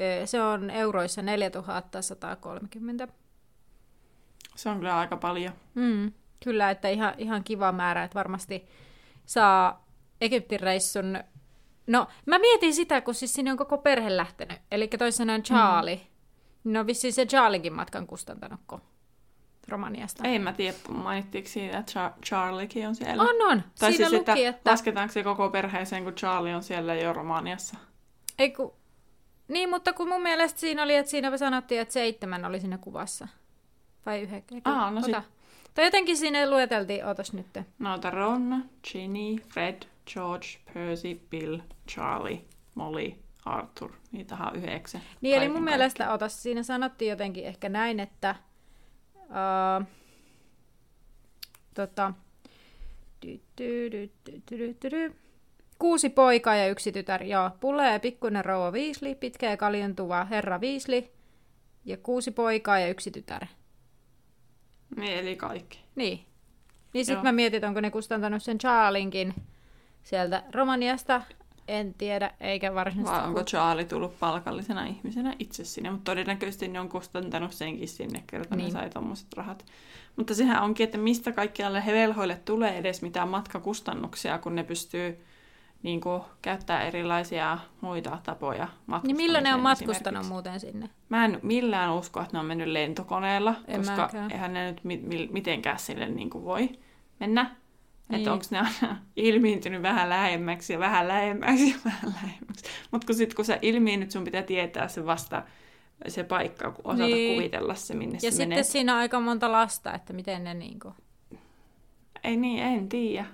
[0.00, 3.08] öö, se on euroissa 4130.
[4.56, 5.52] Se on kyllä aika paljon.
[5.74, 6.12] Mm,
[6.44, 8.68] kyllä, että ihan, ihan kiva määrä, että varmasti
[9.26, 9.86] saa
[10.20, 11.18] Egyptin reissun.
[11.86, 14.58] No, mä mietin sitä, kun siis sinne on koko perhe lähtenyt.
[14.70, 16.00] Eli toisin sanoen Charlie.
[16.64, 16.72] Mm.
[16.72, 18.80] No vissiin se Charliekin matkan kustantanutko
[19.68, 20.28] Romaniasta.
[20.28, 23.22] Ei mä tiedä, mainittiinko siinä, että Char- Charliekin on siellä.
[23.22, 23.62] On, on.
[23.78, 24.70] Tai Siinä siis, luki, että, että...
[24.70, 27.76] lasketaanko se koko perheeseen, kun Charlie on siellä jo Romaniassa?
[28.38, 28.72] Ei kun...
[29.48, 33.28] Niin, mutta kun mun mielestä siinä oli, että siinä sanottiin, että seitsemän oli siinä kuvassa.
[34.06, 34.60] Vai yhdeksän?
[34.64, 35.16] Aa, no sit-
[35.74, 37.46] Tai jotenkin siinä lueteltiin, ootas nyt.
[37.78, 39.82] No, Ron, Ginny, Fred,
[40.14, 42.44] George, Percy, Bill, Charlie,
[42.74, 43.12] Molly,
[43.44, 45.00] Arthur, niitähän on yhdeksän.
[45.20, 45.70] Niin, eli mun kaikki.
[45.70, 48.34] mielestä, ota, siinä sanottiin jotenkin ehkä näin, että
[49.14, 49.86] uh,
[51.74, 52.12] tota,
[53.26, 55.14] dy, dy, dy, dy, dy, dy, dy.
[55.78, 61.12] kuusi poikaa ja yksi tytär, joo, pulee pikkuinen rouva Viisli, pitkä ja kaljuntuva herra Viisli,
[61.84, 63.46] ja kuusi poikaa ja yksi tytär.
[64.96, 65.80] Niin, eli kaikki.
[65.94, 66.26] Niin.
[66.92, 69.34] Niin sitten mä mietin, onko ne kustantanut sen Charlinkin
[70.02, 71.22] sieltä Romaniasta
[71.68, 73.18] en tiedä, eikä varsinaisesti...
[73.20, 75.90] Vai onko Charlie tullut palkallisena ihmisenä itse sinne?
[75.90, 78.64] Mutta todennäköisesti ne on kustantanut senkin sinne, kerta niin.
[78.66, 79.64] Ne sai tommoset rahat.
[80.16, 85.24] Mutta sehän onkin, että mistä kaikkialle hevelhoille tulee edes mitään matkakustannuksia, kun ne pystyy
[85.82, 88.68] niin kuin, käyttää erilaisia muita tapoja
[89.02, 90.90] Niin milloin ne on matkustanut muuten sinne?
[91.08, 94.32] Mä en millään usko, että ne on mennyt lentokoneella, En koska mäkään.
[94.32, 96.68] eihän ne nyt mi- mi- mitenkään sille niin kuin voi
[97.20, 97.56] mennä.
[98.08, 98.18] Niin.
[98.18, 98.20] Niin.
[98.20, 102.64] Että onko ne aina ilmiintynyt vähän lähemmäksi ja vähän lähemmäksi ja vähän lähemmäksi.
[102.90, 105.42] Mutta kun, sit, kun sä ilmiinnyt, sun pitää tietää se vasta
[106.08, 107.14] se paikka, kun osata niin.
[107.14, 107.34] Niin.
[107.34, 108.62] kuvitella se, minne Ja se sitten menee.
[108.62, 110.94] siinä on aika monta lasta, että miten ne niinku...
[112.24, 113.26] Ei niin, en tiedä.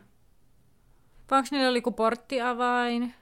[1.31, 3.15] Vai onko niillä joku porttiavain?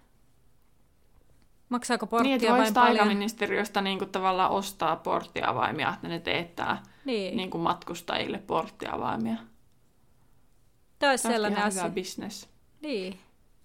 [1.68, 3.84] Maksaako Niin, porttiavain voisi paljon?
[3.84, 9.36] niin kuin, tavallaan ostaa porttiavaimia, että ne teettää Niin, niin kuin matkustajille porttiavaimia.
[11.00, 11.82] Tämä olisi Tämä sellainen ihan asia.
[11.82, 12.48] hyvä bisnes.
[12.82, 13.18] Niin.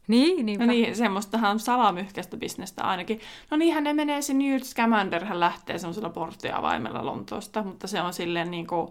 [0.08, 0.60] Niin, niin.
[0.60, 3.22] No niin, semmoistahan salamyhkäistä bisnestä ainakin.
[3.52, 8.14] No niinhän ne menee, se Newt Scamander hän lähtee semmoisella porttiavaimella Lontoosta, mutta se on
[8.14, 8.90] silleen niin kuin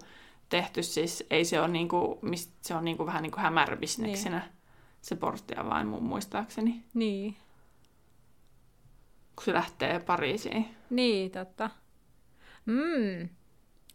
[0.48, 2.18] tehty siis, ei se ole niin kuin,
[2.60, 4.50] se on niin kuin vähän niin kuin hämäräbisneksenä niin.
[5.00, 7.36] se porttiavain mun muistaakseni, Niin,
[9.36, 10.76] kun se lähtee Pariisiin.
[10.90, 11.70] niin totta.
[12.66, 13.28] Mm.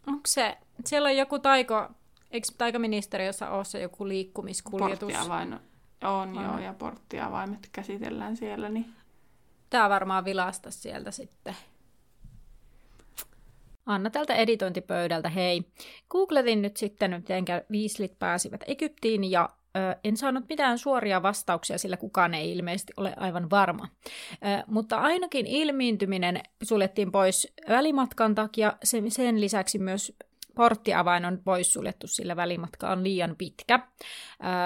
[0.06, 1.88] Onko se, siellä on joku taiko,
[2.30, 5.12] eikö taikaministeriössä ole se joku liikkumiskuljetus?
[5.12, 5.58] Porttiavain
[6.04, 6.62] on joo, On.
[6.62, 8.86] ja porttiavaimet käsitellään siellä, niin
[9.70, 11.56] Tää varmaan vilasta sieltä sitten.
[13.86, 15.62] Anna tältä editointipöydältä, hei.
[16.10, 21.96] Googletin nyt sitten, miten viislit pääsivät Egyptiin ja ö, en saanut mitään suoria vastauksia, sillä
[21.96, 23.88] kukaan ei ilmeisesti ole aivan varma.
[24.32, 30.12] Ö, mutta ainakin ilmiintyminen suljettiin pois välimatkan takia, sen, sen lisäksi myös
[30.54, 33.80] porttiavain on poissuljettu, sillä välimatka on liian pitkä.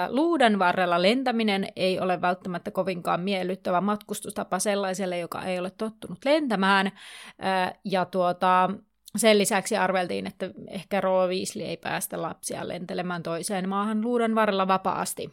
[0.09, 6.91] Luudan varrella lentäminen ei ole välttämättä kovinkaan miellyttävä matkustustapa sellaiselle, joka ei ole tottunut lentämään.
[7.39, 8.69] Ää, Ja tuota,
[9.17, 14.67] sen lisäksi arveltiin, että ehkä Roo Weasley ei päästä lapsia lentelemään toiseen maahan luudan varrella
[14.67, 15.29] vapaasti.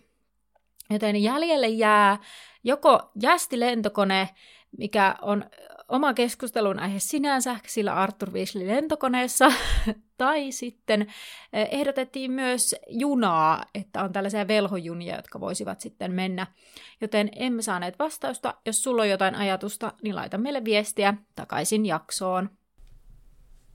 [0.91, 2.19] Joten jäljelle jää
[2.65, 4.29] joko jästilentokone,
[4.79, 5.45] mikä on
[5.89, 9.53] oma keskustelun aihe sinänsä sillä Arthur Weasley lentokoneessa,
[10.19, 11.07] tai sitten
[11.53, 16.47] ehdotettiin myös junaa, että on tällaisia velhojunia, jotka voisivat sitten mennä.
[17.01, 18.55] Joten emme saaneet vastausta.
[18.67, 22.51] Jos sulla on jotain ajatusta, niin laita meille viestiä takaisin jaksoon.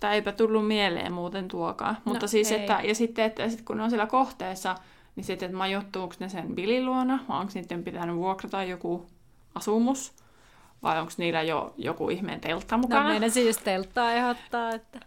[0.01, 1.97] Tai eipä tullut mieleen muuten tuokaan.
[2.05, 4.75] Mutta no, siis, että, ja sitten, että sit kun ne on siellä kohteessa,
[5.15, 9.07] niin sitten, että majoittuuko ne sen Bilin luona, vai onko niiden pitänyt vuokrata joku
[9.55, 10.13] asumus,
[10.83, 13.03] vai onko niillä jo joku ihmeen teltta mukana?
[13.03, 14.99] No meidän siis telttaa ehdottaa, että...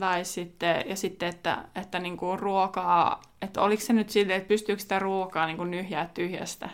[0.00, 4.82] Tai sitten, ja sitten, että, että niinku ruokaa, että oliko se nyt silleen, että pystyykö
[4.82, 6.70] sitä ruokaa niinku nyhjää tyhjästä?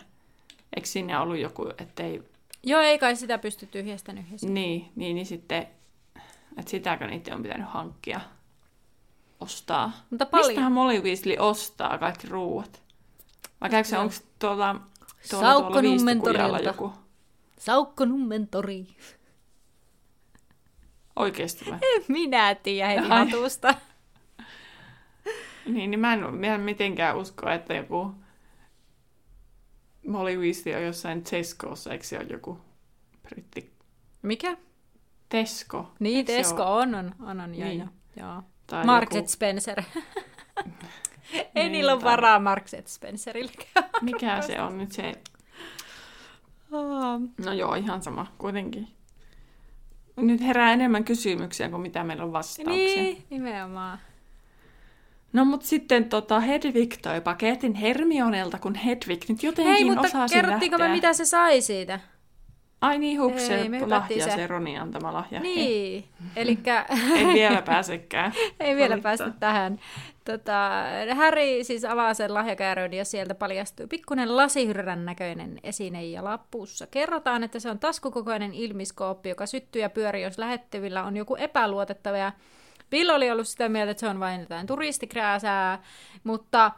[0.75, 2.23] Eikö sinne ollut joku, ettei...
[2.63, 4.47] Joo, ei kai sitä pysty tyhjästä nyhjästä.
[4.47, 5.67] Niin, niin, niin sitten,
[6.57, 8.19] että sitäkö niitä on pitänyt hankkia,
[9.39, 9.91] ostaa.
[10.09, 10.47] Mutta paljon.
[10.47, 12.81] Mistähän Molly Weasley ostaa kaikki ruuat?
[13.61, 14.75] Vai käykö se, onko tuolla,
[15.29, 15.53] tuolla,
[16.23, 16.93] tuolla joku?
[17.57, 18.87] Saukko Nummentori.
[21.15, 21.79] Oikeasti vai?
[21.95, 23.75] En minä tiedä heti hatusta.
[25.65, 28.11] niin, niin mä en, mä en mitenkään usko, että joku
[30.07, 32.59] Molly Weasley on jossain Tescossa, eikö se ole joku
[33.21, 33.73] britti?
[34.21, 34.57] Mikä?
[35.29, 35.91] Tesco.
[35.99, 37.77] Niin, eikö Tesco on, on, on, on, niin.
[37.77, 38.43] joo, joo.
[38.67, 39.29] Tai Market joku...
[39.29, 39.83] Spencer.
[41.33, 42.11] Ei niin, niillä ole tai...
[42.11, 43.51] varaa Market Spencerille.
[44.01, 45.13] Mikä se on nyt se
[47.45, 48.87] No joo, ihan sama kuitenkin.
[50.15, 53.03] Nyt herää enemmän kysymyksiä kuin mitä meillä on vastauksia.
[53.03, 53.99] Niin, nimenomaan.
[55.33, 60.35] No mut sitten tota, Hedwig toi paketin Hermionelta, kun Hedwig nyt jotenkin Hei, mutta osasi
[60.35, 60.89] kerrottiinko lähteä.
[60.89, 61.99] me mitä se sai siitä?
[62.81, 64.31] Ai niin, hups, se lahja, se.
[64.31, 65.39] se Ronin antama lahja.
[65.39, 66.59] Niin, eli...
[67.15, 68.33] Ei vielä pääsekään.
[68.59, 69.79] Ei vielä päästä tähän.
[70.27, 70.83] Tota,
[71.15, 76.87] Harry siis avaa sen lahjakäärön ja sieltä paljastuu pikkuinen lasihyrrän näköinen esine ja lappussa.
[76.87, 82.17] Kerrotaan, että se on taskukokoinen ilmiskooppi, joka syttyy ja pyörii, jos lähettävillä on joku epäluotettava.
[82.17, 82.31] Ja
[82.89, 85.83] Bill oli ollut sitä mieltä, että se on vain jotain turistikrääsää,
[86.23, 86.71] mutta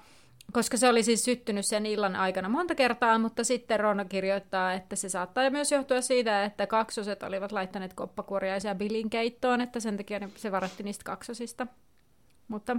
[0.52, 4.96] koska se oli siis syttynyt sen illan aikana monta kertaa, mutta sitten Rona kirjoittaa, että
[4.96, 10.30] se saattaa myös johtua siitä, että kaksoset olivat laittaneet koppakuoriaisia Billin keittoon, että sen takia
[10.36, 11.68] se varatti niistä kaksosista.
[12.48, 12.78] Mutta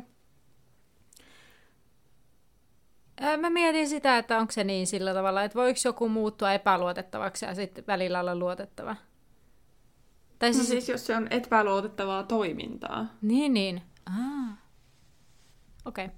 [3.40, 7.54] Mä mietin sitä, että onko se niin sillä tavalla, että voiko joku muuttua epäluotettavaksi ja
[7.54, 8.96] sitten välillä olla luotettava.
[10.38, 13.06] Tai no siis, no siis jos se on epäluotettavaa toimintaa.
[13.22, 13.82] Niin, niin.
[14.06, 14.58] Ah.
[15.84, 16.04] Okei.
[16.04, 16.16] Okay.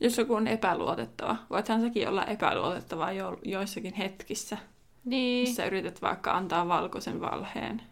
[0.00, 4.58] Jos joku on epäluotettava, voithan sekin olla epäluotettava jo, joissakin hetkissä.
[5.04, 5.48] Niin.
[5.48, 7.82] Missä yrität vaikka antaa valkoisen valheen.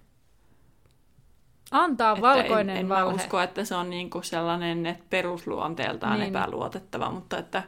[1.70, 3.10] Antaa että valkoinen en, en valhe.
[3.10, 6.36] En usko, että se on niinku sellainen että perusluonteeltaan niin.
[6.36, 7.62] epäluotettava, mutta että,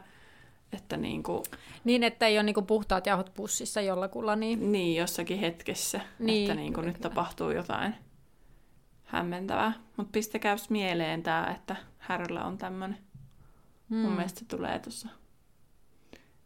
[0.73, 1.43] että niinku...
[1.83, 4.35] Niin, että ei ole niinku puhtaat jauhot pussissa jollakulla.
[4.35, 7.95] Niin, niin jossakin hetkessä, niin, että niinku nyt tapahtuu jotain
[9.03, 9.73] hämmentävää.
[9.97, 12.97] Mutta pistäkää mieleen tämä, että Härryllä on tämmöinen.
[13.89, 13.97] Hmm.
[13.97, 15.09] Mun mielestä se tulee tuossa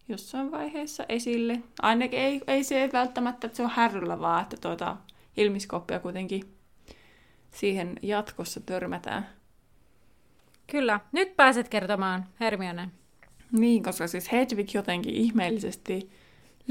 [0.09, 1.63] jossain vaiheessa esille.
[1.81, 4.97] Ainakin ei, ei se välttämättä, että se on Härryllä, vaan että tuota
[5.37, 6.56] ilmiskoppia kuitenkin
[7.51, 9.29] siihen jatkossa törmätään.
[10.67, 10.99] Kyllä.
[11.11, 12.89] Nyt pääset kertomaan, Hermione.
[13.51, 16.09] Niin, koska siis Hedwig jotenkin ihmeellisesti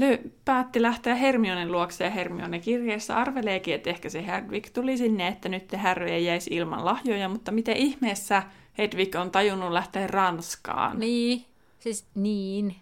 [0.01, 5.27] lö- päätti lähteä Hermionen luokse ja Hermione kirjeessä arveleekin, että ehkä se Hedwig tuli sinne,
[5.27, 8.43] että nyt Harry ei jäisi ilman lahjoja, mutta miten ihmeessä
[8.77, 10.99] Hedwig on tajunnut lähteä Ranskaan?
[10.99, 11.45] Niin,
[11.79, 12.75] siis niin.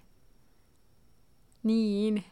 [1.63, 2.23] Niin.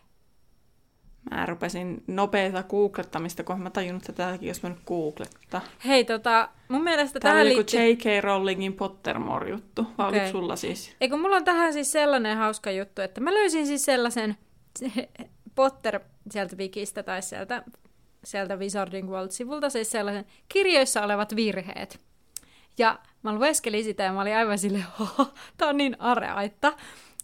[1.31, 5.61] Mä rupesin nopeata googlettamista, kun mä tajunnut, että tätäkin jos mä nyt googlettaa.
[5.85, 7.89] Hei, tota, mun mielestä Tämä tähän liittyy...
[7.89, 8.23] J.K.
[8.23, 10.19] Rowlingin Pottermore-juttu, vai okay.
[10.19, 10.95] oliko sulla siis?
[11.01, 14.37] Eikö mulla on tähän siis sellainen hauska juttu, että mä löysin siis sellaisen
[15.55, 15.99] Potter
[16.31, 17.63] sieltä Wikistä tai sieltä,
[18.23, 21.99] sieltä Wizarding World-sivulta, siis sellaisen kirjoissa olevat virheet.
[22.77, 24.85] Ja mä lueskelin sitä ja mä olin aivan silleen,
[25.57, 26.73] tää on niin areaitta.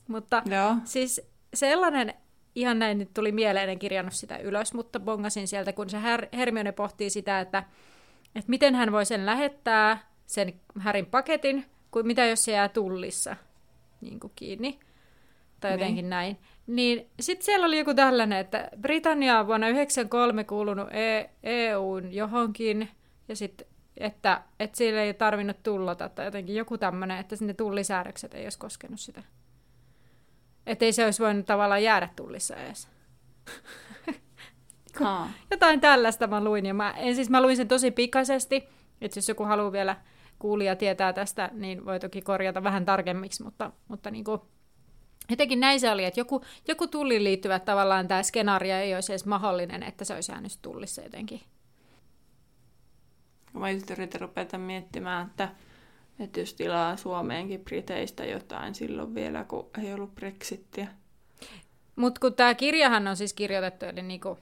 [0.08, 0.76] Mutta Joo.
[0.84, 1.22] siis
[1.54, 2.14] sellainen
[2.60, 6.38] ihan näin nyt tuli mieleen, en kirjannut sitä ylös, mutta bongasin sieltä, kun se Her-
[6.38, 7.64] Hermione pohtii sitä, että,
[8.36, 13.36] että miten hän voi sen lähettää, sen Härin paketin, kuin mitä jos se jää tullissa
[14.02, 14.80] niin kuin kiinni,
[15.60, 16.10] tai jotenkin niin.
[16.10, 16.38] näin.
[16.68, 22.90] Niin sitten siellä oli joku tällainen, että Britannia on vuonna 1993 kuulunut e- EUn johonkin,
[23.28, 23.68] ja sitten
[24.00, 28.60] että, että sille ei tarvinnut tullata, tai jotenkin joku tämmöinen, että sinne tullisäädökset ei olisi
[28.60, 29.24] koskenut sitä.
[30.70, 32.88] Että ei se olisi voinut tavallaan jäädä tullissa edes.
[35.52, 36.66] Jotain tällaista mä luin.
[36.66, 38.70] Ja mä, en, siis mä luin sen tosi pikaisesti.
[39.02, 39.96] Että jos joku haluaa vielä
[40.40, 44.42] kuulia tietää tästä, niin voi toki korjata vähän tarkemmiksi, mutta, mutta niin kuin,
[45.30, 49.26] Jotenkin näin se oli, että joku, joku tulliin liittyvä tavallaan tämä skenaario ei olisi edes
[49.26, 51.42] mahdollinen, että se olisi jäänyt tullissa jotenkin.
[53.54, 55.50] Mä just yritin rupeta miettimään, että,
[56.20, 60.88] että jos tilaa Suomeenkin Briteistä jotain silloin vielä, kun ei ollut Brexittiä.
[61.96, 64.38] Mutta kun tämä kirjahan on siis kirjoitettu, eli niinku,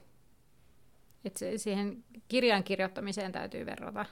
[1.24, 4.04] että se, siihen kirjan kirjoittamiseen täytyy verrata.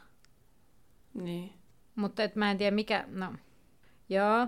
[1.15, 1.53] Niin.
[1.95, 3.35] Mutta et mä en tiedä mikä, no
[4.09, 4.47] joo.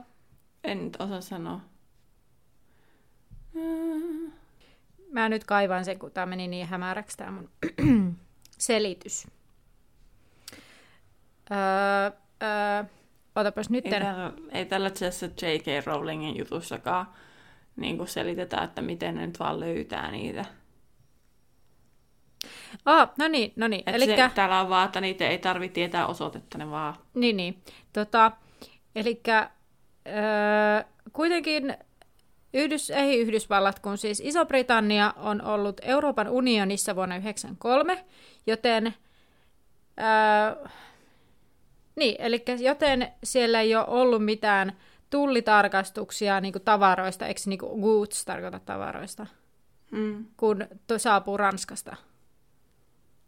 [0.64, 1.60] En nyt osaa sanoa.
[5.12, 7.50] Mä nyt kaivan sen, kun tämä meni niin hämäräksi tämä mun
[8.58, 9.26] selitys.
[11.50, 12.10] Öö,
[12.42, 12.97] öö,
[13.40, 13.84] otapas nyt.
[13.86, 15.86] Ei, tällä, ei tällaisessa J.K.
[15.86, 17.06] Rowlingin jutussakaan
[17.76, 20.44] niin kuin selitetä, että miten ne nyt vaan löytää niitä.
[22.84, 23.82] Ah, no niin, no niin.
[23.86, 24.28] Elikkä...
[24.28, 26.94] Se, täällä on vaan, että niitä ei tarvitse tietää osoitetta, ne vaan...
[27.14, 27.62] Niin, niin.
[27.92, 28.32] Tota,
[28.94, 29.50] elikkä
[30.06, 31.76] öö, kuitenkin
[32.54, 38.04] Yhdys, ei Yhdysvallat, kun siis Iso-Britannia on ollut Euroopan unionissa vuonna 1993,
[38.46, 38.94] joten,
[40.00, 40.68] öö,
[41.98, 44.76] niin, eli joten siellä ei ole ollut mitään
[45.10, 49.26] tullitarkastuksia niin kuin tavaroista, eikö niin kuin goods tarkoita tavaroista,
[49.90, 50.26] mm.
[50.36, 51.96] kun saapuu Ranskasta.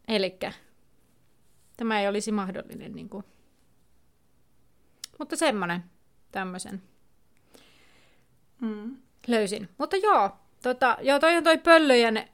[0.08, 0.38] Eli
[1.76, 2.92] tämä ei olisi mahdollinen.
[2.92, 3.24] Niin kuin.
[5.18, 5.84] Mutta semmoinen
[6.32, 6.82] tämmöisen
[8.60, 8.96] mm.
[9.26, 9.68] löysin.
[9.78, 10.30] Mutta joo,
[10.62, 12.28] tota, joo, toi on toi pöllöjen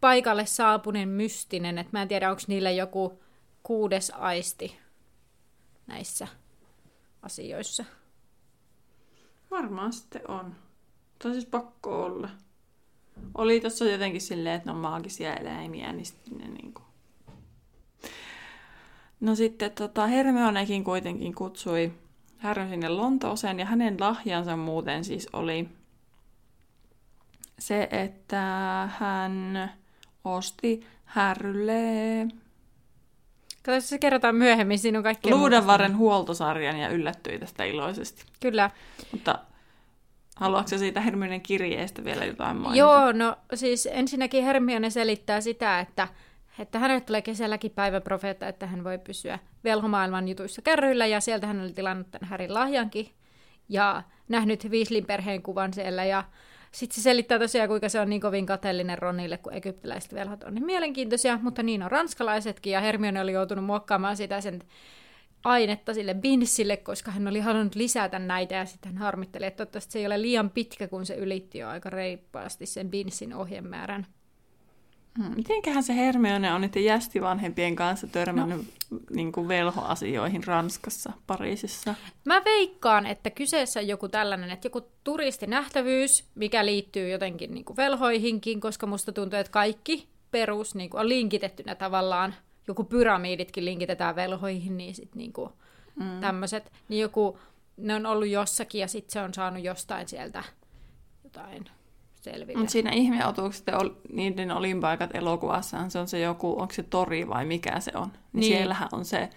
[0.00, 3.22] paikalle saapuneen mystinen, että mä en tiedä, onko niillä joku
[3.62, 4.78] kuudes aisti
[5.86, 6.28] näissä
[7.22, 7.84] asioissa.
[9.50, 10.56] Varmaan sitten on.
[11.18, 12.28] Tai siis pakko olla.
[13.34, 16.82] Oli tuossa jotenkin silleen, että ne on maagisia eläimiä, niin sitten ne niinku...
[19.20, 21.92] No sitten tota, Hermionekin kuitenkin kutsui
[22.36, 25.68] Härryn sinne Lontooseen ja hänen lahjansa muuten siis oli
[27.58, 28.42] se, että
[28.98, 29.72] hän
[30.24, 32.28] osti Härrylle
[33.66, 38.24] Kato, se kerrotaan myöhemmin, siinä on kaikki Luudenvarren huoltosarjan ja yllättyi tästä iloisesti.
[38.40, 38.70] Kyllä.
[39.12, 39.38] Mutta
[40.36, 42.78] haluatko siitä Hermione kirjeestä vielä jotain mainita?
[42.78, 46.08] Joo, no siis ensinnäkin Hermione selittää sitä, että,
[46.58, 51.60] että hänelle tulee kesälläkin päiväprofeetta, että hän voi pysyä velhomaailman jutuissa kärryillä, ja sieltä hän
[51.60, 53.10] oli tilannut tämän Härin lahjankin,
[53.68, 56.24] ja nähnyt Weasleyn perheen kuvan siellä, ja
[56.76, 60.54] sitten se selittää tosiaan, kuinka se on niin kovin kateellinen Ronille, kun egyptiläiset velhot on
[60.54, 64.62] niin mielenkiintoisia, mutta niin on ranskalaisetkin, ja Hermione oli joutunut muokkaamaan sitä sen
[65.44, 69.92] ainetta sille Binsille, koska hän oli halunnut lisätä näitä, ja sitten hän harmitteli, että toivottavasti
[69.92, 74.06] se ei ole liian pitkä, kun se ylitti jo aika reippaasti sen Binsin ohjemäärän.
[75.16, 75.32] Hmm.
[75.36, 78.58] Mitenköhän se Hermione on niiden jästivanhempien kanssa törmännyt
[78.90, 78.98] no.
[79.10, 81.94] niin kuin velhoasioihin Ranskassa, Pariisissa?
[82.24, 87.76] Mä veikkaan, että kyseessä on joku tällainen, että joku turistinähtävyys, mikä liittyy jotenkin niin kuin
[87.76, 92.34] velhoihinkin, koska musta tuntuu, että kaikki perus niin kuin on linkitettynä tavallaan,
[92.68, 95.32] joku pyramiditkin linkitetään velhoihin, niin sitten niin
[95.96, 96.20] mm.
[96.20, 97.38] tämmöiset, niin joku,
[97.76, 100.44] ne on ollut jossakin ja sitten se on saanut jostain sieltä
[101.24, 101.64] jotain
[102.30, 102.58] selville.
[102.58, 103.66] Mutta siinä ihmeotukset,
[104.12, 108.08] niiden olinpaikat elokuvassahan se on se joku, onko se tori vai mikä se on.
[108.08, 108.44] Niin, niin.
[108.44, 109.30] siellähän on se,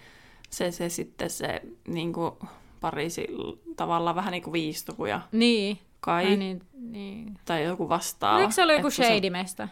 [0.50, 2.32] se, se sitten se niin kuin
[2.80, 3.26] Pariisi
[3.76, 5.20] tavallaan vähän niin kuin viistokuja.
[5.32, 5.78] Niin.
[6.00, 6.26] Kai.
[6.26, 7.38] Ai niin, niin.
[7.44, 8.36] Tai joku vastaava.
[8.36, 9.68] No, eikö se ollut joku shady-mesta?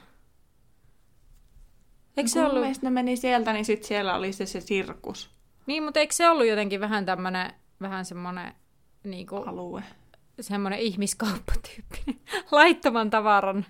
[2.16, 2.82] Eikö se ollut...
[2.82, 5.30] ne meni sieltä, niin sitten siellä oli se, se sirkus.
[5.66, 8.52] Niin, mutta eikö se ollut jotenkin vähän tämmöinen, vähän semmoinen
[9.04, 9.48] niin kuin...
[9.48, 9.82] Alue
[10.40, 12.20] semmoinen ihmiskauppatyyppinen,
[12.50, 13.66] laittoman tavaran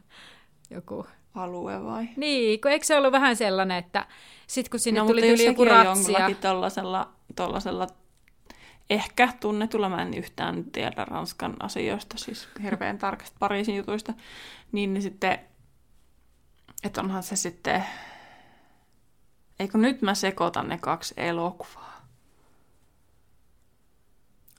[0.71, 2.09] joku alue vai?
[2.17, 4.07] Niin, kun eikö se ollut vähän sellainen, että
[4.47, 6.31] sitten kun sinne no, tuli, tuli joku ratsia...
[6.41, 7.87] tollasella, tollasella
[8.91, 14.15] ehkä tunnetulla, mä en yhtään tiedä Ranskan asioista, siis hirveän tarkasti Pariisin jutuista,
[14.73, 15.39] niin, niin sitten,
[16.85, 17.85] että onhan se sitten,
[19.61, 21.88] eikö nyt mä sekoitan ne kaksi elokuvaa?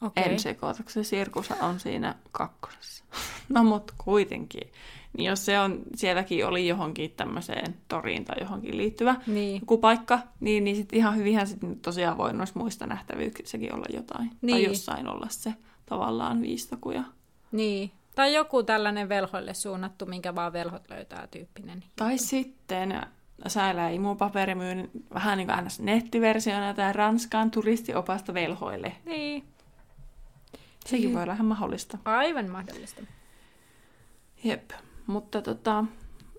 [0.01, 0.23] Okay.
[0.23, 3.03] En sekoita, se sirkus on siinä kakkosessa.
[3.49, 4.71] no mutta kuitenkin.
[5.17, 9.59] Niin jos se on, sielläkin oli johonkin tämmöiseen toriin tai johonkin liittyvä niin.
[9.61, 14.31] joku paikka, niin, niin sitten ihan hyvinhän sitten tosiaan voi noissa muista nähtävyyksissäkin olla jotain.
[14.41, 14.55] Niin.
[14.55, 15.53] Tai jossain olla se
[15.85, 17.03] tavallaan viistokuja.
[17.51, 17.91] Niin.
[18.15, 21.83] Tai joku tällainen velhoille suunnattu, minkä vaan velhot löytää tyyppinen.
[21.95, 22.25] Tai juttu.
[22.25, 23.01] sitten
[23.47, 28.95] Säällä paperi myy vähän niin kuin nettiversiona tai Ranskaan turistiopasta velhoille.
[29.05, 29.43] Niin.
[30.89, 31.97] Sekin voi olla ihan mahdollista.
[32.05, 33.01] Aivan mahdollista.
[34.43, 34.71] Jep,
[35.07, 35.85] mutta tota,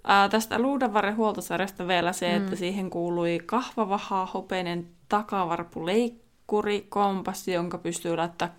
[0.05, 2.45] ää, tästä Luudanvarren huoltosarjasta vielä se, mm.
[2.45, 8.57] että siihen kuului kahvavahaa, hopeinen takavarpuleikkuri, kompassi, jonka pystyy laittamaan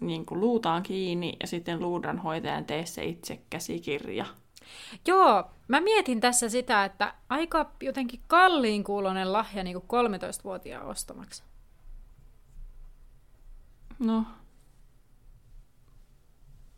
[0.00, 4.26] niin kuin luutaan kiinni ja sitten luudanhoitajan tee se itse käsikirja.
[5.06, 11.42] Joo, mä mietin tässä sitä, että aika jotenkin kalliin kuulonen lahja niin kuin 13-vuotiaan ostamaksi.
[13.98, 14.24] No,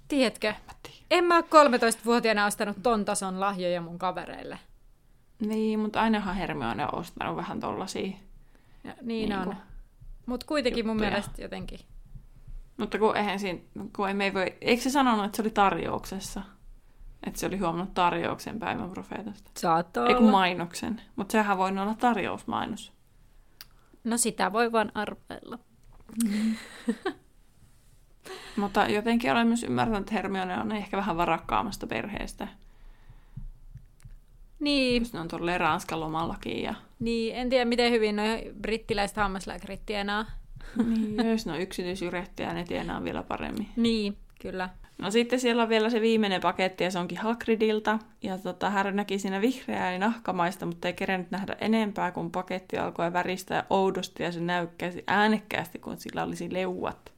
[0.09, 0.49] Tiedätkö?
[0.67, 1.01] mä tiedän.
[1.11, 4.59] En mä ole 13-vuotiaana ostanut ton tason lahjoja mun kavereille.
[5.41, 8.17] Niin, mutta ainahan Hermione on ostanut vähän tollasia.
[8.85, 9.57] Ja niin Niinku on.
[10.27, 11.11] Mutta kuitenkin mun juttuja.
[11.11, 11.81] mielestä jotenkin.
[12.77, 13.61] Mutta kun eihän siinä,
[13.97, 16.43] kun ei me ei voi, eikö se sanonut, että se oli tarjouksessa?
[17.27, 19.51] Että se oli huomannut tarjouksen päivän profeetasta.
[19.59, 20.31] Saattoi kun olla.
[20.31, 21.01] mainoksen.
[21.17, 22.93] Mutta sehän voi olla tarjousmainos.
[24.05, 25.59] No sitä voi vaan arvailla.
[28.57, 32.49] Mutta jotenkin olen myös ymmärtänyt, että Hermione on ehkä vähän varakkaammasta perheestä.
[34.61, 36.62] Niin, Jos ne on tuolla Ranskan lomallakin.
[36.62, 36.74] Ja...
[37.01, 38.27] niin, en tiedä miten hyvin nuo
[38.61, 40.27] brittiläiset hammaslääkärit tienaa.
[40.85, 43.68] niin, jos ne on yksityisyrittäjä, ne tienaa vielä paremmin.
[43.77, 44.68] Niin, kyllä.
[44.99, 47.99] No sitten siellä on vielä se viimeinen paketti ja se onkin Hagridilta.
[48.22, 52.79] Ja tota, Harry näki siinä vihreää ja nahkamaista, mutta ei kerennyt nähdä enempää, kun paketti
[52.79, 57.16] alkoi väristää oudosti ja se näykkäsi äänekkäästi, kun sillä olisi leuat.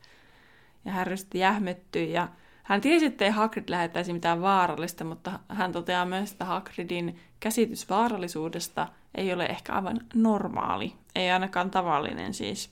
[0.88, 2.28] Ja Harry sitten jähmettyi ja
[2.62, 7.90] hän tiesi, että ei Hagrid lähettäisi mitään vaarallista, mutta hän toteaa myös, että Hagridin käsitys
[7.90, 12.70] vaarallisuudesta ei ole ehkä aivan normaali, ei ainakaan tavallinen siis.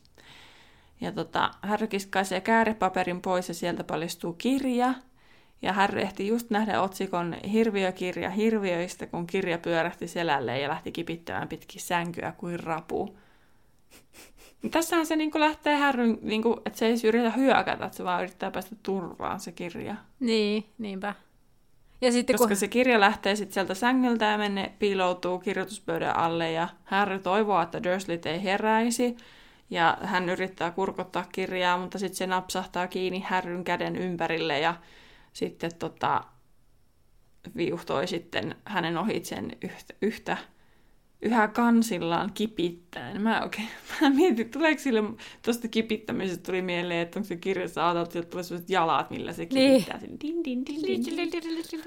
[1.01, 4.95] Ja tota, Harry kiskaisee käärepaperin pois ja sieltä paljastuu kirja.
[5.63, 11.49] Ja Harry ehti just nähdä otsikon Hirviökirja hirviöistä, kun kirja pyörähti selälleen ja lähti kipittämään
[11.49, 13.19] pitkin sänkyä kuin rapu.
[14.71, 18.51] Tässähän se niinku lähtee Harryn, niinku, että se ei yritä hyökätä, että se vaan yrittää
[18.51, 19.97] päästä turvaan se kirja.
[20.21, 21.15] Niin, niinpä.
[22.01, 22.57] Ja sitten Koska kun...
[22.57, 27.83] se kirja lähtee sitten sieltä sängyltä ja menne piiloutuu kirjoituspöydän alle ja Harry toivoo, että
[27.83, 29.17] Dursleyt ei heräisi.
[29.71, 34.75] Ja hän yrittää kurkottaa kirjaa, mutta sitten se napsahtaa kiinni Harryn käden ympärille ja
[35.33, 36.25] sitten tota,
[37.57, 40.37] viuhtoi sitten hänen ohitsen yhtä, yhtä
[41.23, 43.23] yhä kansillaan kipittäen.
[43.23, 43.69] Mä oikein,
[44.01, 45.03] mä mietin, tuleeko sille
[45.43, 49.47] tuosta kipittämisestä tuli mieleen, että onko se kirjassa ajateltu, että tulee sellaiset jalat, millä se
[49.53, 49.73] Niin.
[49.73, 49.99] kipittää.
[49.99, 50.21] Niin.
[50.21, 51.05] Din, din, din, din,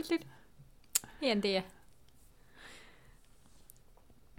[0.09, 0.19] din.
[1.21, 1.63] En tiedä.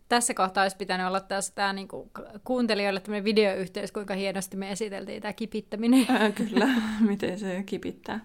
[0.09, 2.11] Tässä kohtaa olisi pitänyt olla taas tämä niinku
[2.45, 6.07] kuuntelijoille tämmöinen videoyhteys, kuinka hienosti me esiteltiin tämä kipittäminen.
[6.09, 6.69] Ää, kyllä,
[7.09, 8.21] miten se kipittää.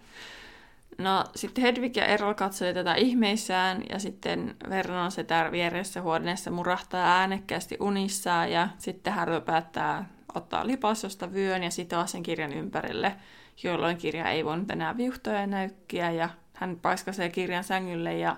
[0.98, 6.52] No sitten Hedvig ja Errol katselee tätä ihmeissään ja sitten Vernon se täällä vieressä huoneessa
[6.52, 13.16] murahtaa äänekkäästi unissaan ja sitten Harry päättää ottaa lipassosta vyön ja sitoa sen kirjan ympärille,
[13.64, 18.36] jolloin kirja ei voinut enää viuhtoja ja näykkiä ja hän paiskasee kirjan sängylle ja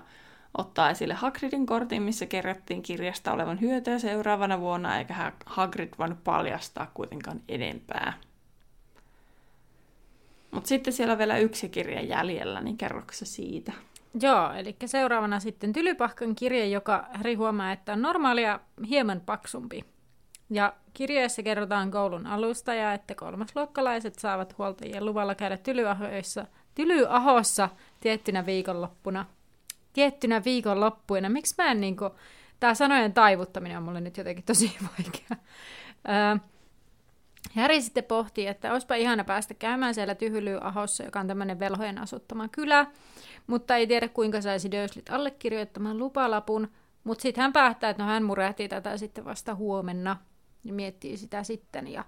[0.58, 6.24] ottaa esille Hagridin kortin, missä kerrottiin kirjasta olevan hyötyä seuraavana vuonna, eikä Ha- Hagrid voinut
[6.24, 8.12] paljastaa kuitenkaan enempää.
[10.50, 13.72] Mutta sitten siellä on vielä yksi kirja jäljellä, niin kerroksä siitä?
[14.20, 19.84] Joo, eli seuraavana sitten Tylypahkan kirje, joka Harry huomaa, että on normaalia hieman paksumpi.
[20.50, 27.68] Ja kirjeessä kerrotaan koulun alusta ja että kolmasluokkalaiset saavat huoltajien luvalla käydä Tylyahoissa, Tylyahossa
[28.00, 29.26] tiettynä viikonloppuna.
[29.92, 31.28] Tiettynä viikonloppuina.
[31.28, 32.10] Miksi mä en niinku...
[32.60, 35.44] Tää sanojen taivuttaminen on mulle nyt jotenkin tosi vaikea.
[36.08, 36.36] Öö,
[37.54, 42.48] Häri sitten pohtii, että olisipa ihana päästä käymään siellä Tyhylyahossa, joka on tämmöinen velhojen asuttama
[42.48, 42.86] kylä,
[43.46, 46.68] mutta ei tiedä kuinka saisi Dursleyt allekirjoittamaan lupalapun,
[47.04, 50.16] mutta sitten hän päättää, että no hän murehtii tätä sitten vasta huomenna
[50.64, 51.88] ja miettii sitä sitten.
[51.88, 52.04] Ja...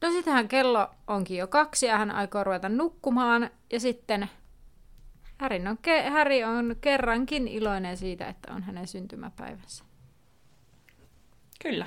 [0.00, 4.28] No sittenhän kello onkin jo kaksi ja hän aikoo ruveta nukkumaan ja sitten
[5.38, 9.84] Harry on, ke- Harry on kerrankin iloinen siitä, että on hänen syntymäpäivänsä.
[11.62, 11.86] Kyllä.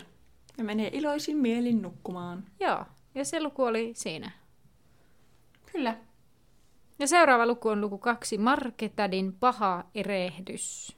[0.57, 2.45] Ja menee iloisin mielin nukkumaan.
[2.59, 2.85] Joo,
[3.15, 4.31] ja se luku oli siinä.
[5.71, 5.97] Kyllä.
[6.99, 10.97] Ja seuraava luku on luku kaksi, Marketadin paha erehdys.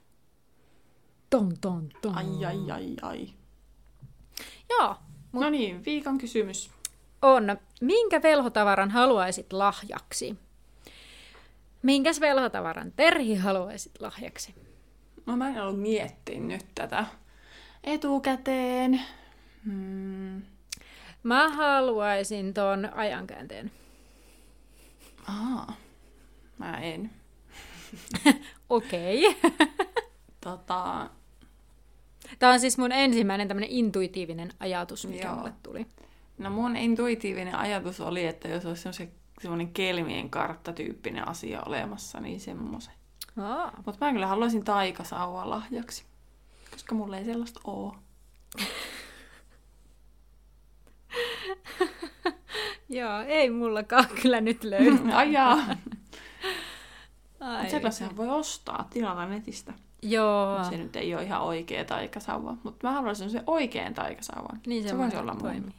[1.30, 2.14] Ton, ton, ton.
[2.18, 3.28] Ai, ai, ai, ai.
[4.70, 4.96] Joo,
[5.32, 5.42] Mut...
[5.42, 6.70] No niin, viikon kysymys.
[7.22, 7.56] on.
[7.80, 10.36] Minkä velhotavaran haluaisit lahjaksi?
[11.82, 14.54] Minkäs velhotavaran Terhi haluaisit lahjaksi?
[15.26, 17.06] No mä en ollut miettinyt nyt tätä
[17.84, 19.00] etukäteen.
[19.68, 20.42] Hmm.
[21.22, 23.70] Mä haluaisin ton ajankäänteen.
[25.28, 25.76] Aa,
[26.58, 27.10] mä en.
[28.70, 29.26] Okei.
[29.28, 29.50] Okay.
[30.40, 31.10] Tota,
[32.38, 35.36] Tämä on siis mun ensimmäinen tämmönen intuitiivinen ajatus, mikä Joo.
[35.36, 35.86] mulle tuli.
[36.38, 42.40] no mun intuitiivinen ajatus oli, että jos olisi semmoinen, semmoinen kelmien karttatyyppinen asia olemassa, niin
[42.40, 42.94] semmoisen.
[43.86, 46.04] Mutta mä kyllä haluaisin taikasauva lahjaksi,
[46.70, 47.96] koska mulla ei sellaista oo.
[52.88, 54.98] Joo, ei mullakaan kyllä nyt löydy.
[55.14, 55.58] Ajaa.
[57.40, 57.70] Ai.
[57.70, 59.72] Sellaisia voi ostaa, tilata netistä.
[60.02, 60.64] Joo.
[60.70, 64.60] Se nyt ei ole ihan oikea taikasauva, mutta mä haluaisin se oikean taikasauvan.
[64.66, 65.42] Niin se se voisi voi olla mun.
[65.42, 65.74] toimii.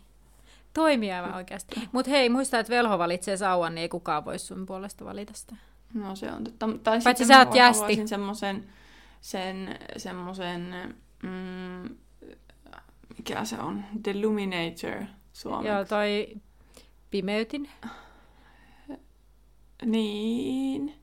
[0.74, 1.90] Toimii aivan oikeasti.
[1.92, 5.56] Mutta hei, muista, että velho valitsee sauvan, niin ei kukaan voi sun puolesta valita sitä.
[5.94, 6.68] No se on totta.
[6.84, 8.08] Tai Paitsi sä oot jästi.
[8.08, 8.70] semmoisen,
[9.22, 11.96] sen, semmoisen, mm,
[13.18, 15.04] mikä se on, Deluminator
[15.34, 15.68] suomeksi.
[15.68, 16.36] Joo, toi
[17.12, 17.70] pimeytin.
[19.86, 20.96] Niin.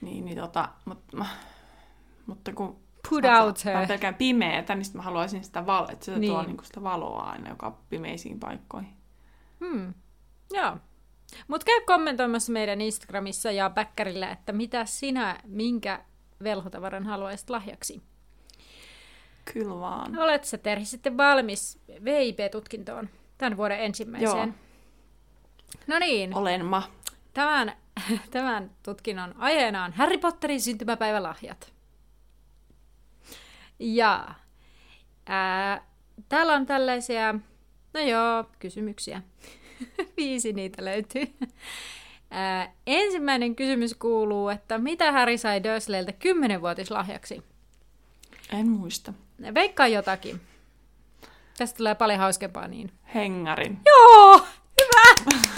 [0.00, 1.26] Niin, niin tota, mutta, mä,
[2.26, 3.88] mutta kun Put mä, out mä her.
[3.88, 6.32] pelkään pimeätä, niin mä haluaisin sitä, val- että se niin.
[6.32, 8.96] Tuo niinku sitä valoa aina joka pimeisiin paikkoihin.
[9.60, 9.94] Hmm.
[10.52, 10.76] Joo.
[11.48, 16.04] Mutta käy kommentoimassa meidän Instagramissa ja Bäkkärillä, että mitä sinä, minkä
[16.42, 18.02] velhotavaran haluaisit lahjaksi.
[19.52, 20.18] Kyllä vaan.
[20.18, 23.08] Olet sä Terhi sitten valmis VIP-tutkintoon
[23.38, 24.54] tämän vuoden ensimmäiseen?
[25.86, 26.82] No niin, Olen mä.
[27.34, 27.72] tämän,
[28.30, 31.72] tämän tutkinnon aiheena on Harry Potterin syntymäpäivälahjat.
[33.78, 34.34] Ja
[35.26, 35.86] ää,
[36.28, 37.34] täällä on tällaisia,
[37.94, 39.22] no joo, kysymyksiä.
[40.16, 41.34] Viisi niitä löytyy.
[42.30, 47.42] Ää, ensimmäinen kysymys kuuluu, että mitä Harry sai Dursleyltä kymmenenvuotislahjaksi?
[48.52, 49.12] En muista.
[49.54, 50.40] Veikkaa jotakin.
[51.58, 52.92] Tästä tulee paljon hauskempaa niin.
[53.14, 53.78] Hengarin.
[53.86, 54.46] Joo!
[54.80, 55.38] Hyvä!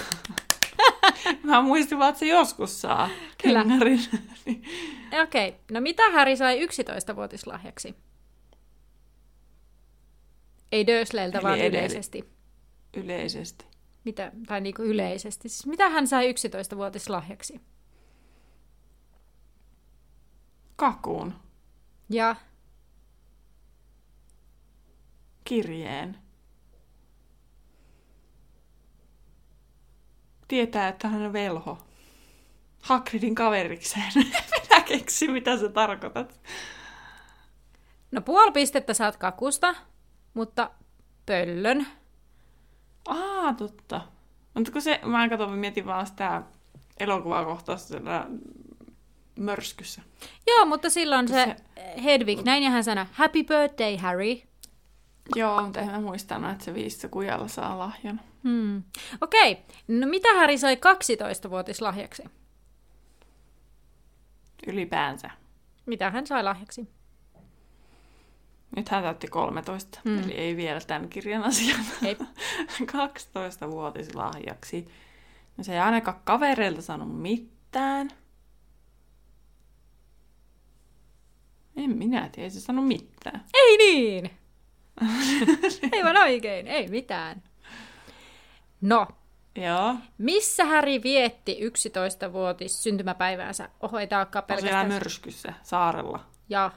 [1.42, 3.08] Mä muistin vaan, että se joskus saa
[3.42, 3.64] Kyllä.
[3.64, 4.00] hengarin.
[5.22, 5.60] Okei, okay.
[5.72, 7.94] no mitä Harry sai 11-vuotislahjaksi?
[10.72, 11.84] Ei Dursleyltä, Eli vaan edelleen.
[11.84, 12.24] yleisesti.
[12.96, 13.64] Yleisesti.
[14.04, 15.48] Mitä, tai niinku yleisesti.
[15.48, 17.60] Siis mitä hän sai 11-vuotislahjaksi?
[20.76, 21.34] Kakuun.
[22.10, 22.36] Ja
[25.44, 26.18] Kirjeen.
[30.48, 31.78] Tietää, että hän on velho.
[32.82, 34.12] Hagridin kaverikseen.
[34.14, 36.40] Minä keksin, mitä sä tarkoitat.
[38.10, 39.74] no puoli pistettä saat kakusta,
[40.34, 40.70] mutta
[41.26, 41.86] pöllön.
[43.08, 44.00] Aa, totta.
[44.54, 46.42] Mutta kun se, mä katsoin, mietin vaan sitä
[47.00, 48.26] elokuvakohtausta siellä
[49.38, 50.02] mörskyssä.
[50.46, 54.36] Joo, mutta silloin se, Se- Hedwig, näin ja hän sanoi, Happy birthday, Harry.
[55.34, 58.20] Joo, mutta en mä muistanut, että se viisi kujalla saa lahjan.
[58.44, 58.82] Hmm.
[59.20, 59.64] Okei, okay.
[59.88, 62.22] no mitä Harry sai 12-vuotislahjaksi?
[64.66, 65.30] Ylipäänsä.
[65.86, 66.88] Mitä hän sai lahjaksi?
[68.76, 70.10] Nyt hän täytti 13, Mm.
[70.10, 70.22] mm.
[70.22, 71.80] eli ei vielä tämän kirjan asian.
[72.04, 72.16] Ei.
[72.92, 74.88] 12-vuotislahjaksi.
[75.56, 78.10] No se ei ainakaan kavereilta sanonut mitään.
[81.76, 83.44] En minä tiedä, ei se sano mitään.
[83.54, 84.30] Ei niin!
[85.92, 87.42] Aivan oikein, ei mitään.
[88.80, 89.06] No,
[89.56, 93.68] Joo, missä Häri vietti 11-vuotis syntymäpäiväänsä?
[93.80, 94.88] Oho, ei siellä pelkästään...
[94.88, 96.24] myrskyssä, saarella.
[96.48, 96.70] Ja,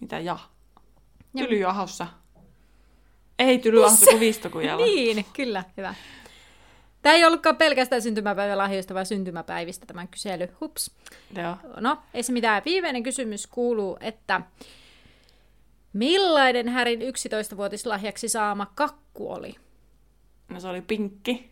[0.00, 0.38] Mitä ja?
[1.34, 2.06] Ja- Tylyahossa.
[3.38, 4.86] Ei tylyahossa kuin viistokujalla.
[4.86, 5.94] niin, kyllä, hyvä.
[7.02, 10.48] Tämä ei ollutkaan pelkästään syntymäpäivälahjoista, vaan syntymäpäivistä tämä kysely.
[10.60, 10.90] Hups.
[11.36, 11.56] Joo.
[11.80, 12.62] No, ei se mitään.
[12.64, 14.40] Viimeinen kysymys kuuluu, että
[15.98, 19.54] millainen Härin 11-vuotislahjaksi saama kakku oli?
[20.48, 21.50] No se oli pinkki.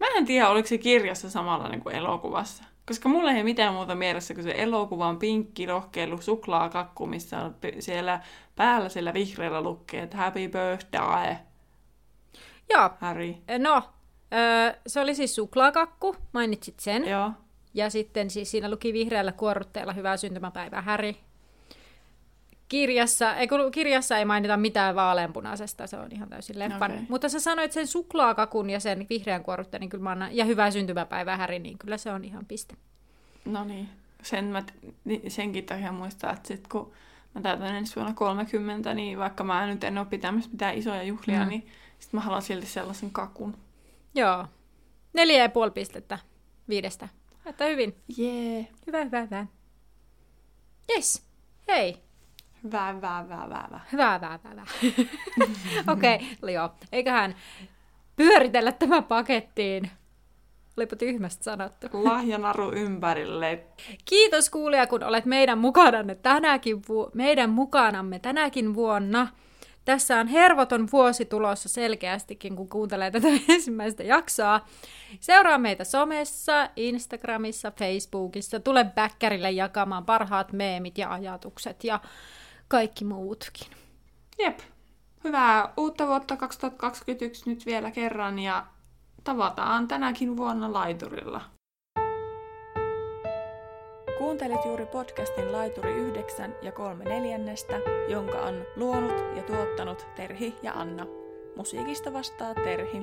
[0.00, 2.64] Mä en tiedä, oliko se kirjassa samanlainen kuin elokuvassa.
[2.86, 7.56] Koska mulla ei mitään muuta mielessä kuin se elokuva on pinkki, rohkeilu, suklaakakku, missä on
[7.78, 8.20] siellä
[8.56, 11.36] päällä siellä vihreällä lukee, että happy birthday,
[12.70, 13.34] Joo, Harry.
[13.58, 13.82] no,
[14.32, 17.08] öö, se oli siis suklaakakku, mainitsit sen.
[17.08, 17.30] Joo.
[17.74, 21.16] Ja sitten siis siinä luki vihreällä kuorrutteella hyvää syntymäpäivää, Häri.
[22.68, 26.90] Kirjassa, ei, kun kirjassa ei mainita mitään vaaleanpunaisesta, se on ihan täysin leffan.
[26.92, 27.04] Okei.
[27.08, 30.70] Mutta sä sanoit sen suklaakakun ja sen vihreän kuorrutteen, niin kyllä mä annan, ja hyvää
[30.70, 32.74] syntymäpäivää, Häri, niin kyllä se on ihan piste.
[33.44, 33.88] No niin.
[34.22, 36.92] Sen mä t- ni- senkin takia muistaa, että sit kun
[37.34, 41.42] mä täytän ensi vuonna 30, niin vaikka mä nyt en ole pitämässä mitään isoja juhlia,
[41.42, 41.48] Mm.
[41.48, 41.66] niin
[41.98, 43.56] sit mä haluan silti sellaisen kakun.
[44.14, 44.46] Joo.
[45.12, 46.18] Neljä ja puoli pistettä
[46.68, 47.08] viidestä.
[47.46, 47.94] Että hyvin.
[48.16, 48.68] Jee.
[48.86, 49.46] Hyvä, hyvä, hyvä.
[50.94, 51.22] Yes.
[51.68, 51.96] Hei.
[52.66, 53.80] Hyvä, hyvä, hyvä, hyvä, hyvä.
[53.92, 54.62] Hyvä, hyvä, hyvä.
[55.92, 56.70] Okei, okay, joo.
[56.92, 57.34] Eiköhän
[58.16, 59.90] pyöritellä tämä pakettiin.
[60.76, 61.86] Olipa tyhmästi sanottu.
[62.04, 63.64] Lahjanaru ympärille.
[64.04, 69.28] Kiitos kuulija, kun olet meidän mukanamme tänäkin vu- meidän mukanamme tänäkin vuonna.
[69.84, 74.60] Tässä on hervoton vuosi tulossa selkeästikin, kun kuuntelee tätä ensimmäistä jaksoa.
[75.20, 78.60] Seuraa meitä somessa, Instagramissa, Facebookissa.
[78.60, 82.00] Tule Bäkkärille jakamaan parhaat meemit ja ajatukset ja
[82.68, 83.66] kaikki muutkin.
[84.38, 84.58] Jep.
[85.24, 88.66] Hyvää uutta vuotta 2021 nyt vielä kerran ja
[89.24, 91.40] tavataan tänäkin vuonna laiturilla.
[94.18, 100.72] Kuuntelit juuri podcastin Laituri 9 ja 3 neljännestä, jonka on luonut ja tuottanut Terhi ja
[100.72, 101.06] Anna.
[101.56, 103.02] Musiikista vastaa Terhi.